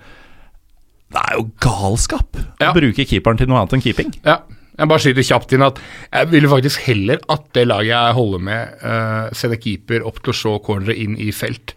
det 1.14 1.22
er 1.22 1.36
jo 1.38 1.46
galskap 1.62 2.38
Ja. 2.60 2.70
å 2.70 2.74
bruke 2.76 3.06
keeperen 3.06 3.38
til 3.38 3.50
noe 3.50 3.62
annet 3.62 3.76
enn 3.76 3.84
keeping. 3.84 4.14
Ja. 4.26 4.40
Jeg 4.76 4.90
bare 4.90 5.02
skyter 5.02 5.26
kjapt 5.26 5.54
inn 5.56 5.64
at 5.64 5.78
jeg 6.10 6.30
ville 6.32 6.50
faktisk 6.52 6.82
heller 6.84 7.22
at 7.32 7.46
det 7.56 7.66
laget 7.68 7.92
jeg 7.94 8.16
holder 8.18 8.42
med, 8.48 8.74
uh, 8.82 9.32
sender 9.36 9.60
keeper 9.62 10.04
opp 10.08 10.20
til 10.22 10.34
å 10.34 10.36
slå 10.36 10.56
cornere 10.64 10.96
inn 11.00 11.16
i 11.16 11.30
felt, 11.32 11.74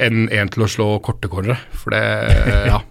enn 0.00 0.26
en 0.34 0.50
til 0.50 0.66
å 0.66 0.70
slå 0.70 0.88
korte 1.04 1.30
cornere. 1.30 1.60
For 1.76 1.94
det 1.94 2.04
Ja. 2.70 2.82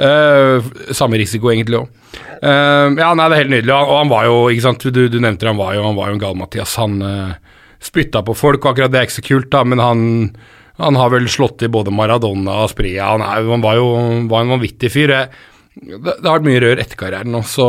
Uh, 0.00 0.64
samme 0.96 1.20
risiko 1.20 1.52
egentlig 1.52 1.82
òg. 1.82 1.96
ja, 2.40 3.10
nei, 3.14 3.26
det 3.28 3.34
er 3.36 3.42
helt 3.42 3.52
nydelig. 3.52 3.74
Og 3.76 3.96
han 3.98 4.10
var 4.10 4.24
jo, 4.26 4.38
ikke 4.50 4.64
sant, 4.64 4.86
du, 4.88 5.02
du 5.12 5.18
nevnte 5.20 5.44
det, 5.44 5.52
han 5.52 5.60
var 5.60 5.74
jo, 5.76 5.84
han 5.84 5.98
var 5.98 6.08
jo 6.08 6.16
en 6.16 6.22
gal-Mathias. 6.22 6.78
Han 6.80 7.02
uh, 7.04 7.58
spytta 7.84 8.24
på 8.24 8.34
folk, 8.34 8.64
og 8.64 8.72
akkurat 8.72 8.90
det 8.94 9.02
er 9.02 9.06
ikke 9.06 9.20
så 9.20 9.28
kult, 9.28 9.52
da, 9.52 9.62
men 9.68 9.82
han 9.82 10.08
han 10.80 10.96
har 10.96 11.10
vel 11.12 11.28
slått 11.28 11.62
i 11.62 11.68
både 11.68 11.92
Maradona 11.92 12.62
og 12.64 12.72
Spria. 12.72 13.12
Han, 13.12 13.24
er, 13.24 13.44
han 13.50 13.64
var 13.64 13.78
jo 13.78 13.88
var 14.30 14.44
en 14.44 14.54
vanvittig 14.54 14.90
fyr. 14.92 15.12
Jeg, 15.12 15.28
det, 15.74 16.00
det 16.02 16.26
har 16.26 16.38
vært 16.40 16.48
mye 16.48 16.60
rør 16.64 16.80
etter 16.82 16.98
karrieren 16.98 17.30
nå, 17.32 17.42
så, 17.46 17.66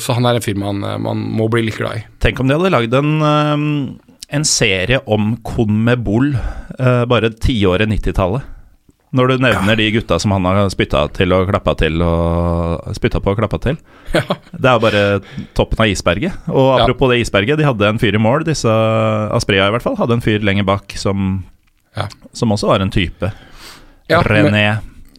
så 0.00 0.16
han 0.16 0.26
er 0.26 0.38
en 0.38 0.44
fyr 0.44 0.56
man, 0.58 0.80
man 1.04 1.20
må 1.36 1.48
bli 1.52 1.66
litt 1.66 1.76
glad 1.78 2.00
i. 2.00 2.06
Tenk 2.24 2.40
om 2.40 2.48
de 2.48 2.56
hadde 2.56 2.72
lagd 2.72 2.94
en, 2.96 3.12
eh, 3.20 4.08
en 4.38 4.46
serie 4.48 5.02
om 5.12 5.34
Conmebol 5.44 6.32
uh, 6.34 7.04
bare 7.10 7.28
tiåret 7.36 7.90
90-tallet. 7.90 8.48
Når 9.12 9.28
du 9.28 9.42
nevner 9.44 9.76
de 9.76 9.90
gutta 9.92 10.16
som 10.22 10.32
han 10.32 10.46
har 10.48 10.70
spytta 10.72 11.02
til 11.12 11.34
og 11.36 11.50
klappa 11.50 11.74
til 11.76 12.00
og 12.00 12.94
spytta 12.96 13.20
på 13.20 13.34
og 13.34 13.42
klappa 13.42 13.58
til. 13.60 13.76
Ja. 14.16 14.22
Det 14.56 14.70
er 14.70 14.78
jo 14.78 14.82
bare 14.86 15.02
toppen 15.52 15.82
av 15.84 15.90
isberget. 15.92 16.38
Og 16.48 16.70
Ja. 16.78 16.86
apropos 16.86 17.12
det 17.12 17.18
isberget, 17.20 17.60
de 17.60 17.66
hadde 17.68 17.90
en 17.92 18.00
fyr 18.00 18.16
i 18.16 18.22
mål, 18.24 18.46
disse 18.48 18.72
Aspria 19.36 19.66
i 19.68 19.74
hvert 19.74 19.84
fall, 19.84 19.98
hadde 20.00 20.16
en 20.16 20.24
fyr 20.24 20.40
lenger 20.40 20.64
bak 20.64 20.96
som, 20.96 21.42
Ja. 21.96 22.08
som 22.32 22.56
også 22.56 22.72
var 22.72 22.80
en 22.80 22.90
type. 22.92 23.28
Ja, 24.08 24.22
men- 24.24 24.48
René. 24.48 24.64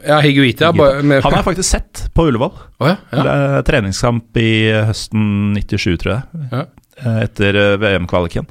Ja, 0.08 0.20
Higuita 0.24 0.72
Higuita. 0.72 1.20
Han 1.24 1.34
har 1.34 1.44
faktisk 1.46 1.70
sett 1.70 2.04
på 2.14 2.28
Ullevål. 2.28 2.52
Oh, 2.80 2.88
ja, 2.90 2.96
ja. 3.12 3.62
Treningskamp 3.68 4.38
i 4.38 4.52
høsten 4.88 5.54
97, 5.58 5.98
tror 6.04 6.14
jeg. 6.16 6.48
Ja. 6.52 6.66
Eh, 7.04 7.22
Etter 7.26 7.58
eh, 7.58 7.78
VM-kvaliken. 7.82 8.50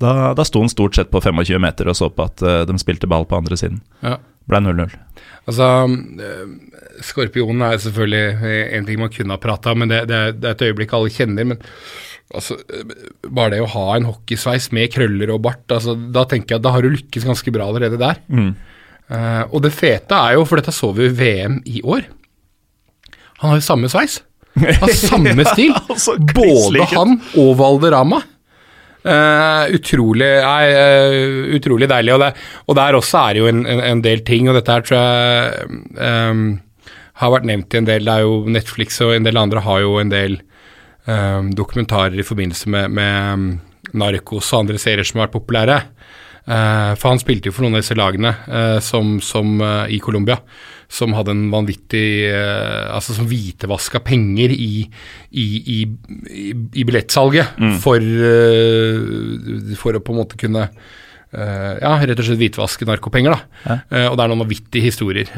Da, 0.00 0.32
da 0.34 0.44
sto 0.46 0.62
han 0.62 0.72
stort 0.72 0.96
sett 0.98 1.10
på 1.12 1.20
25 1.22 1.60
meter 1.62 1.90
og 1.90 1.98
så 1.98 2.08
på 2.10 2.26
at 2.26 2.42
eh, 2.42 2.62
de 2.66 2.78
spilte 2.82 3.10
ball 3.10 3.26
på 3.30 3.42
andre 3.42 3.58
siden. 3.60 3.82
ja. 4.04 4.18
Ble 4.44 4.58
0-0. 4.60 4.90
Altså, 5.48 5.66
Skorpionen 7.00 7.62
er 7.64 7.78
selvfølgelig 7.80 8.50
en 8.76 8.84
ting 8.84 8.98
man 9.00 9.12
kunne 9.12 9.32
ha 9.32 9.40
prata 9.40 9.72
om, 9.72 9.80
men 9.80 9.88
det, 9.88 10.02
det, 10.10 10.18
er, 10.18 10.34
det 10.36 10.50
er 10.50 10.56
et 10.58 10.64
øyeblikk 10.66 10.92
alle 10.92 11.12
kjenner. 11.14 11.46
Men 11.48 11.62
altså, 12.28 12.58
bare 13.24 13.54
det 13.54 13.62
å 13.64 13.70
ha 13.72 13.86
en 13.94 14.10
hockeysveis 14.10 14.68
med 14.76 14.92
krøller 14.92 15.32
og 15.32 15.40
bart, 15.46 15.64
altså, 15.72 15.96
da 15.96 16.26
tenker 16.28 16.58
jeg 16.58 16.60
at 16.60 16.66
da 16.66 16.74
har 16.76 16.84
du 16.84 16.92
lykkes 16.92 17.24
ganske 17.24 17.54
bra 17.56 17.70
allerede 17.72 17.96
der. 18.04 18.20
Mm. 18.28 18.52
Eh, 19.12 19.42
og 19.50 19.64
det 19.64 19.74
fete 19.76 20.16
er 20.16 20.38
jo, 20.38 20.44
for 20.48 20.60
dette 20.60 20.72
så 20.74 20.92
vi 20.96 21.08
i 21.10 21.12
VM 21.12 21.58
i 21.68 21.82
år 21.84 22.06
Han 23.42 23.50
har 23.50 23.58
jo 23.58 23.66
samme 23.66 23.90
sveis. 23.92 24.22
Han 24.56 24.78
har 24.80 24.94
samme 24.96 25.44
stil. 25.52 25.74
altså, 25.90 26.16
Både 26.32 26.86
han 26.94 27.18
og 27.40 27.50
Valderama. 27.60 28.22
Uh, 29.04 29.68
utrolig, 29.76 30.30
nei, 30.40 30.68
uh, 30.72 31.50
utrolig 31.58 31.90
deilig. 31.90 32.14
Og, 32.14 32.22
det, 32.22 32.30
og 32.64 32.78
der 32.78 32.96
også 32.96 33.18
er 33.20 33.34
det 33.34 33.42
jo 33.42 33.48
en, 33.50 33.58
en, 33.68 33.82
en 33.84 34.00
del 34.00 34.22
ting, 34.24 34.48
og 34.48 34.56
dette 34.56 34.72
her 34.72 34.86
tror 34.86 34.96
jeg 34.96 35.66
um, 35.98 36.46
har 37.20 37.34
vært 37.34 37.48
nevnt 37.50 37.76
i 37.76 37.82
en 37.82 37.90
del. 37.90 38.06
Det 38.06 38.14
er 38.14 38.24
jo 38.24 38.38
Netflix 38.54 38.96
og 39.04 39.12
en 39.12 39.26
del 39.26 39.36
andre 39.36 39.60
har 39.66 39.82
jo 39.84 39.98
en 40.00 40.14
del 40.14 40.38
um, 41.04 41.52
dokumentarer 41.52 42.16
i 42.16 42.24
forbindelse 42.24 42.72
med, 42.72 42.96
med 42.96 43.18
um, 43.34 43.44
narkos 43.92 44.48
og 44.54 44.64
andre 44.64 44.80
serier 44.80 45.04
som 45.04 45.20
har 45.20 45.28
vært 45.28 45.36
populære. 45.36 45.78
Eh, 46.44 46.92
for 47.00 47.08
han 47.08 47.20
spilte 47.20 47.48
jo 47.48 47.54
for 47.56 47.64
noen 47.64 47.78
av 47.78 47.80
disse 47.80 47.96
lagene 47.96 48.34
eh, 48.44 48.78
som, 48.84 49.16
som 49.24 49.56
eh, 49.64 49.94
i 49.96 50.00
Colombia, 50.04 50.36
som 50.92 51.14
hadde 51.16 51.32
en 51.32 51.46
vanvittig 51.48 52.28
Altså 52.28 53.14
som 53.16 53.24
hvitevaska 53.26 54.02
penger 54.04 54.52
i, 54.52 54.84
i, 55.32 55.46
i, 55.56 55.78
i, 55.80 56.84
billettsalget 56.84 56.84
billettsalget 57.56 57.80
for, 57.82 58.04
for 59.80 59.96
å 59.96 60.02
på 60.04 60.12
en 60.12 60.20
måte 60.20 60.38
kunne 60.38 60.66
ja, 61.34 61.96
rett 61.98 62.20
og 62.20 62.28
slett 62.28 62.38
hvitvaske 62.38 62.86
narkopenger, 62.86 63.34
da. 63.34 63.64
Ja. 63.64 64.04
Og 64.12 64.14
det 64.14 64.22
er 64.22 64.30
noen 64.30 64.44
vanvittige 64.44 64.86
historier. 64.86 65.32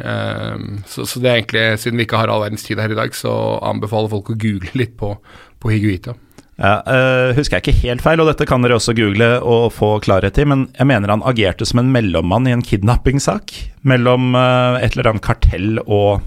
Så, 0.91 1.07
så 1.09 1.23
det 1.25 1.31
er 1.31 1.39
egentlig, 1.39 1.65
siden 1.81 2.03
vi 2.03 2.05
ikke 2.05 2.21
har 2.21 2.29
all 2.29 2.45
verdens 2.45 2.67
tid 2.67 2.83
her 2.83 2.93
i 2.93 2.99
dag, 2.99 3.17
så 3.17 3.33
anbefaler 3.65 4.13
folk 4.13 4.35
å 4.35 4.37
google 4.37 4.77
litt 4.77 4.93
på, 5.01 5.15
på 5.63 5.73
Higuita. 5.73 6.19
Ja, 6.57 6.79
eh, 6.89 7.35
husker 7.37 7.59
jeg 7.59 7.67
ikke 7.67 7.81
helt 7.83 8.05
feil, 8.05 8.21
og 8.23 8.31
dette 8.31 8.47
kan 8.49 8.63
dere 8.65 8.79
også 8.79 8.95
google 8.97 9.29
og 9.45 9.67
få 9.77 9.97
klarhet 10.05 10.39
i, 10.41 10.47
men 10.49 10.67
jeg 10.79 10.89
mener 10.89 11.13
han 11.13 11.25
agerte 11.29 11.67
som 11.69 11.83
en 11.83 11.91
mellommann 11.93 12.49
i 12.49 12.55
en 12.55 12.65
kidnappingssak 12.65 13.53
mellom 13.85 14.33
eh, 14.39 14.79
et 14.87 14.97
eller 14.97 15.11
annet 15.13 15.27
kartell 15.27 15.83
og 15.85 16.23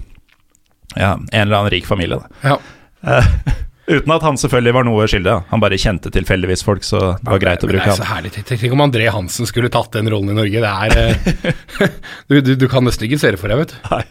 ja, 0.94 1.16
en 1.16 1.42
eller 1.42 1.56
annen 1.58 1.72
rik 1.74 1.86
familie. 1.86 2.20
Da. 2.20 2.54
Ja. 2.54 2.60
Uh, 3.00 3.26
uten 3.96 4.14
at 4.14 4.24
han 4.26 4.38
selvfølgelig 4.38 4.74
var 4.74 4.86
noe 4.86 5.08
skyldig. 5.10 5.34
Han 5.50 5.62
bare 5.62 5.78
kjente 5.82 6.12
tilfeldigvis 6.14 6.62
folk, 6.66 6.86
så 6.86 7.02
det 7.18 7.30
var 7.30 7.42
greit 7.42 7.66
å 7.66 7.70
bruke 7.70 7.82
bruke 7.82 7.90
Det 7.90 7.96
er 7.96 8.02
så 8.02 8.08
herlig. 8.12 8.32
Tenk 8.46 8.78
om 8.78 8.86
André 8.86 9.10
Hansen 9.10 9.50
skulle 9.50 9.70
tatt 9.72 9.94
den 9.98 10.10
rollen 10.10 10.30
i 10.34 10.38
Norge. 10.38 10.62
Det 10.62 10.70
er 10.70 11.50
du, 12.30 12.38
du, 12.38 12.54
du 12.58 12.66
kan 12.70 12.86
nesten 12.86 13.06
ikke 13.06 13.18
se 13.22 13.34
det 13.34 13.42
for 13.42 13.50
deg, 13.50 13.64
vet 13.64 13.74
du. 13.74 13.78
Nei. 13.90 14.02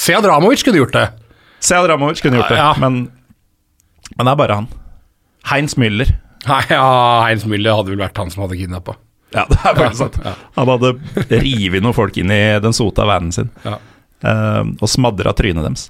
Sead 0.00 0.26
Ramovic 0.26 0.66
kunne 0.66 0.82
gjort 0.82 0.94
det. 0.98 1.06
Sead 1.62 1.86
Ramovic 1.90 2.22
kunne 2.24 2.40
gjort 2.42 2.50
det, 2.50 2.58
Ja. 2.58 2.72
men, 2.82 3.02
men 4.16 4.26
det 4.26 4.32
er 4.34 4.38
bare 4.42 4.62
han. 4.62 4.70
Heinz 5.50 5.76
Müller. 5.80 6.10
Nei, 6.48 6.62
ja, 6.70 6.84
Heinz 7.26 7.44
Müller 7.48 7.76
hadde 7.78 7.92
vel 7.92 8.00
vært 8.00 8.16
han 8.20 8.30
som 8.32 8.44
hadde 8.46 8.56
kidnappa. 8.60 8.94
Ja, 9.34 9.44
det 9.50 9.58
er 9.60 9.76
faktisk 9.76 10.00
sant. 10.00 10.16
Ja. 10.26 10.32
Han 10.56 10.70
hadde 10.72 10.94
revet 11.30 11.82
noen 11.84 11.94
folk 11.94 12.16
inn 12.18 12.32
i 12.34 12.40
den 12.64 12.74
sota 12.74 13.04
vanen 13.06 13.30
sin 13.34 13.50
Ja. 13.66 13.76
uh, 14.26 14.64
og 14.80 14.88
smadra 14.90 15.30
trynet 15.38 15.62
deres. 15.68 15.84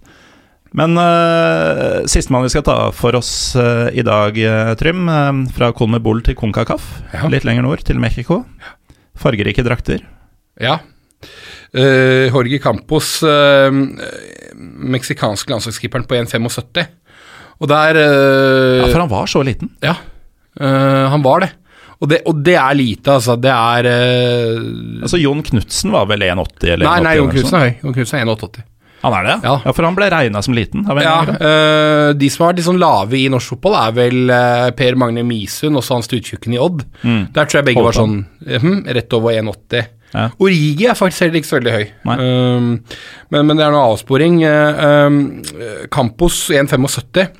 Men 0.76 0.92
uh, 1.00 2.04
sistemann 2.10 2.44
vi 2.46 2.52
skal 2.52 2.62
ta 2.66 2.76
for 2.94 3.16
oss 3.18 3.30
uh, 3.58 3.88
i 3.96 4.04
dag, 4.06 4.36
uh, 4.38 4.74
Trym, 4.78 5.08
eh, 5.10 5.40
fra 5.56 5.72
Colmebol 5.74 6.20
til 6.26 6.36
Concacaf, 6.38 6.84
Ja. 7.14 7.24
litt 7.32 7.46
lenger 7.48 7.64
nord, 7.66 7.82
til 7.88 7.98
Mexico. 7.98 8.42
Fargerike 9.18 9.64
drakter. 9.66 10.04
Ja. 10.62 10.76
Eh, 11.74 12.28
Jorge 12.30 12.60
Campos, 12.62 13.16
uh, 13.26 13.70
meksikanske 14.54 15.50
landslagsskipperen 15.52 16.06
på 16.06 16.20
1,75. 16.20 16.86
Og 17.60 17.68
der 17.70 17.98
uh, 18.00 18.80
Ja, 18.80 18.88
for 18.88 19.02
han 19.02 19.12
var 19.12 19.30
så 19.30 19.44
liten. 19.46 19.72
Ja, 19.84 19.96
uh, 20.60 21.06
han 21.12 21.24
var 21.24 21.44
det. 21.44 21.52
Og 22.00 22.08
det, 22.08 22.22
og 22.24 22.40
det 22.40 22.56
er 22.56 22.76
lite, 22.78 23.12
altså. 23.12 23.36
Det 23.36 23.52
er 23.52 23.88
uh, 23.92 25.02
Altså 25.04 25.20
Jon 25.20 25.44
Knutsen 25.44 25.92
var 25.92 26.08
vel 26.08 26.24
1,80 26.24 26.74
eller 26.74 26.86
Nei, 26.86 26.98
1,80 27.00 27.06
nei, 27.06 27.16
Jon 27.18 27.32
Knutsen 27.34 27.58
er 27.58 27.66
høy. 27.66 27.72
Jon 27.82 27.96
Knutsen 27.98 28.20
er 28.20 28.28
1,88. 28.30 28.66
Han 29.00 29.16
er 29.16 29.26
det? 29.26 29.36
Ja. 29.46 29.54
ja 29.64 29.72
For 29.72 29.86
han 29.86 29.96
ble 29.96 30.08
regna 30.12 30.42
som 30.44 30.56
liten. 30.56 30.84
Ja, 31.00 31.20
eh, 31.24 32.10
de 32.16 32.28
som 32.32 32.44
har 32.44 32.50
vært 32.50 32.60
litt 32.60 32.68
sånn 32.68 32.80
lave 32.80 33.16
i 33.16 33.28
norsk 33.32 33.54
fotball, 33.54 33.76
er 33.80 33.94
vel 33.96 34.32
uh, 34.32 34.66
Per 34.76 34.98
Magne 35.00 35.24
Misund, 35.24 35.78
også 35.80 35.96
han 35.96 36.04
stuttjukken 36.04 36.56
i 36.56 36.60
Odd. 36.60 36.84
Mm. 37.00 37.22
Der 37.32 37.48
tror 37.48 37.60
jeg 37.60 37.68
begge 37.70 37.84
var 37.86 37.96
sånn 37.96 38.18
hm, 38.44 38.82
rett 38.98 39.16
over 39.16 39.36
1,80. 39.40 39.88
Ja. 40.10 40.26
Origi 40.42 40.88
er 40.90 40.98
faktisk 40.98 41.24
heller 41.24 41.40
ikke 41.40 41.48
så 41.48 41.56
veldig 41.60 41.72
høy, 41.76 41.84
um, 42.10 42.70
men, 43.30 43.44
men 43.46 43.52
det 43.54 43.62
er 43.62 43.72
noe 43.72 43.92
avsporing. 43.92 44.40
Uh, 44.42 44.82
um, 45.06 45.20
Campos 45.94 46.42
1,75. 46.52 47.30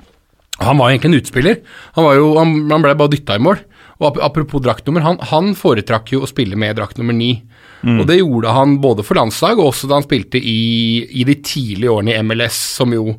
Han 0.60 0.80
var 0.80 0.90
egentlig 0.90 1.10
en 1.10 1.20
utspiller. 1.20 1.60
Han, 1.96 2.06
var 2.06 2.18
jo, 2.18 2.30
han, 2.38 2.54
han 2.70 2.84
ble 2.84 2.96
bare 2.98 3.14
dytta 3.14 3.38
i 3.38 3.42
mål. 3.42 3.62
Og 4.00 4.18
Apropos 4.24 4.62
draktnummer, 4.64 5.04
han, 5.04 5.18
han 5.30 5.52
foretrakk 5.56 6.14
jo 6.14 6.22
å 6.24 6.28
spille 6.28 6.56
med 6.56 6.78
drakt 6.78 7.00
nummer 7.00 7.16
ni. 7.16 7.34
Og 8.00 8.06
det 8.08 8.18
gjorde 8.18 8.52
han 8.52 8.74
både 8.80 9.04
for 9.06 9.16
landslag 9.16 9.60
og 9.60 9.70
også 9.70 9.88
da 9.88 9.96
han 9.96 10.04
spilte 10.04 10.36
i, 10.36 11.00
i 11.16 11.24
de 11.24 11.36
tidlige 11.40 11.92
årene 11.92 12.12
i 12.12 12.24
MLS, 12.24 12.58
som 12.76 12.92
jo 12.92 13.14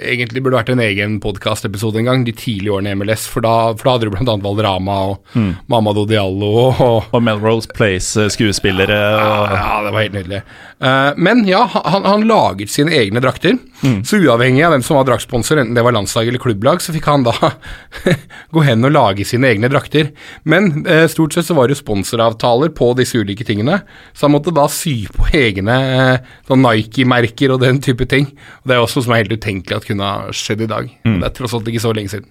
egentlig 0.00 0.42
burde 0.44 0.58
vært 0.58 0.72
en 0.74 0.82
egen 0.84 1.18
podkastepisode 1.22 2.00
en 2.00 2.10
gang, 2.10 2.24
de 2.26 2.34
tidlige 2.36 2.74
årene 2.76 2.92
i 2.92 2.98
MLS, 2.98 3.26
for 3.30 3.44
da, 3.44 3.54
for 3.76 3.88
da 3.88 3.96
hadde 3.96 4.08
du 4.08 4.14
bl.a. 4.14 4.36
Valderama 4.44 4.96
og 5.10 5.36
Mamadou 5.72 6.06
Diallo 6.08 6.52
og 6.70 7.14
Og 7.14 7.22
Melrose 7.22 7.70
Place-skuespillere 7.76 8.96
Ja, 8.96 9.36
ja, 9.52 9.76
det 9.86 9.92
var 9.94 10.02
helt 10.02 10.16
nydelig. 10.16 10.42
Uh, 10.82 11.12
men 11.16 11.44
ja, 11.48 11.62
han, 11.72 12.04
han 12.04 12.26
laget 12.28 12.72
sine 12.72 12.92
egne 12.96 13.22
drakter. 13.24 13.56
Så 14.06 14.18
uavhengig 14.24 14.62
av 14.64 14.72
hvem 14.72 14.82
som 14.84 14.96
var 14.96 15.04
draktsponsor, 15.08 15.60
enten 15.60 15.76
det 15.76 15.84
var 15.84 15.92
landslag 15.92 16.28
eller 16.30 16.40
klubblag, 16.40 16.80
så 16.80 16.94
fikk 16.94 17.08
han 17.10 17.26
da 17.26 17.34
gå 18.54 18.64
hen 18.64 18.84
og 18.88 18.94
lage 18.94 19.26
sine 19.28 19.50
egne 19.52 19.68
drakter. 19.72 20.10
Men 20.48 20.86
uh, 20.88 21.04
stort 21.12 21.36
sett 21.36 21.48
så 21.48 21.56
var 21.56 21.70
det 21.70 21.78
sponsoravtaler 21.80 22.72
på 22.76 22.90
disse 22.98 23.20
ulike 23.20 23.44
tingene, 23.46 23.82
så 24.16 24.26
han 24.26 24.34
måtte 24.36 24.54
da 24.56 24.66
sy 24.72 24.96
på 25.12 25.28
egne 25.36 25.76
eh, 25.96 26.32
sånn 26.48 26.64
Nike-merker 26.64 27.52
og 27.54 27.62
den 27.62 27.78
type 27.84 28.06
ting. 28.10 28.28
Og 28.62 28.70
Det 28.70 28.76
er 28.76 28.82
også 28.82 29.04
som 29.04 29.14
er 29.14 29.24
helt 29.24 29.36
utenkelig 29.36 29.78
at 29.78 29.85
kunne 29.86 30.10
ha 30.10 30.34
skjedd 30.34 30.66
i 30.66 30.70
dag. 30.70 30.90
Det 31.04 31.30
er 31.30 31.36
tross 31.36 31.54
alt 31.56 31.70
ikke 31.70 31.84
så 31.84 31.94
lenge 31.96 32.12
siden. 32.12 32.28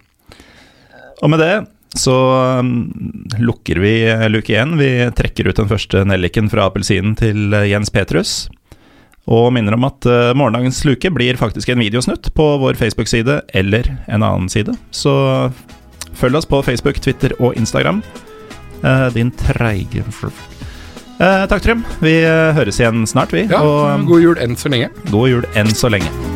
Og 1.24 1.32
med 1.32 1.40
det 1.42 1.54
så 1.96 2.16
um, 2.60 2.94
lukker 3.40 3.80
vi 3.80 4.04
eh, 4.10 4.30
luke 4.30 4.54
én. 4.54 4.76
Vi 4.78 4.90
trekker 5.16 5.48
ut 5.48 5.60
den 5.60 5.72
første 5.72 6.04
nelliken 6.08 6.50
fra 6.52 6.68
appelsinen 6.68 7.16
til 7.20 7.56
eh, 7.56 7.70
Jens 7.72 7.92
Petrus. 7.94 8.36
Og 9.26 9.48
minner 9.56 9.74
om 9.74 9.88
at 9.88 10.06
uh, 10.06 10.36
morgendagens 10.38 10.84
luke 10.86 11.10
blir 11.16 11.40
faktisk 11.40 11.72
en 11.74 11.82
videosnutt 11.82 12.30
på 12.38 12.46
vår 12.62 12.78
Facebook-side 12.78 13.40
eller 13.58 13.90
en 14.06 14.22
annen 14.22 14.52
side. 14.52 14.76
Så 14.94 15.16
følg 16.14 16.38
oss 16.38 16.50
på 16.50 16.62
Facebook, 16.68 17.02
Twitter 17.02 17.34
og 17.40 17.58
Instagram. 17.58 18.04
Uh, 18.84 19.08
din 19.16 19.34
treige 19.40 20.04
uh, 20.06 20.30
Takk, 21.50 21.64
Trym. 21.64 21.82
Vi 22.04 22.20
høres 22.28 22.78
igjen 22.84 23.08
snart, 23.10 23.34
vi. 23.34 23.48
Ja, 23.50 23.64
og 23.64 24.06
God 24.06 24.30
jul 24.30 24.38
enn 24.46 24.60
så 24.60 24.70
lenge. 24.70 24.94
god 25.10 25.32
jul 25.32 25.54
enn 25.56 25.74
så 25.74 25.90
lenge. 25.90 26.35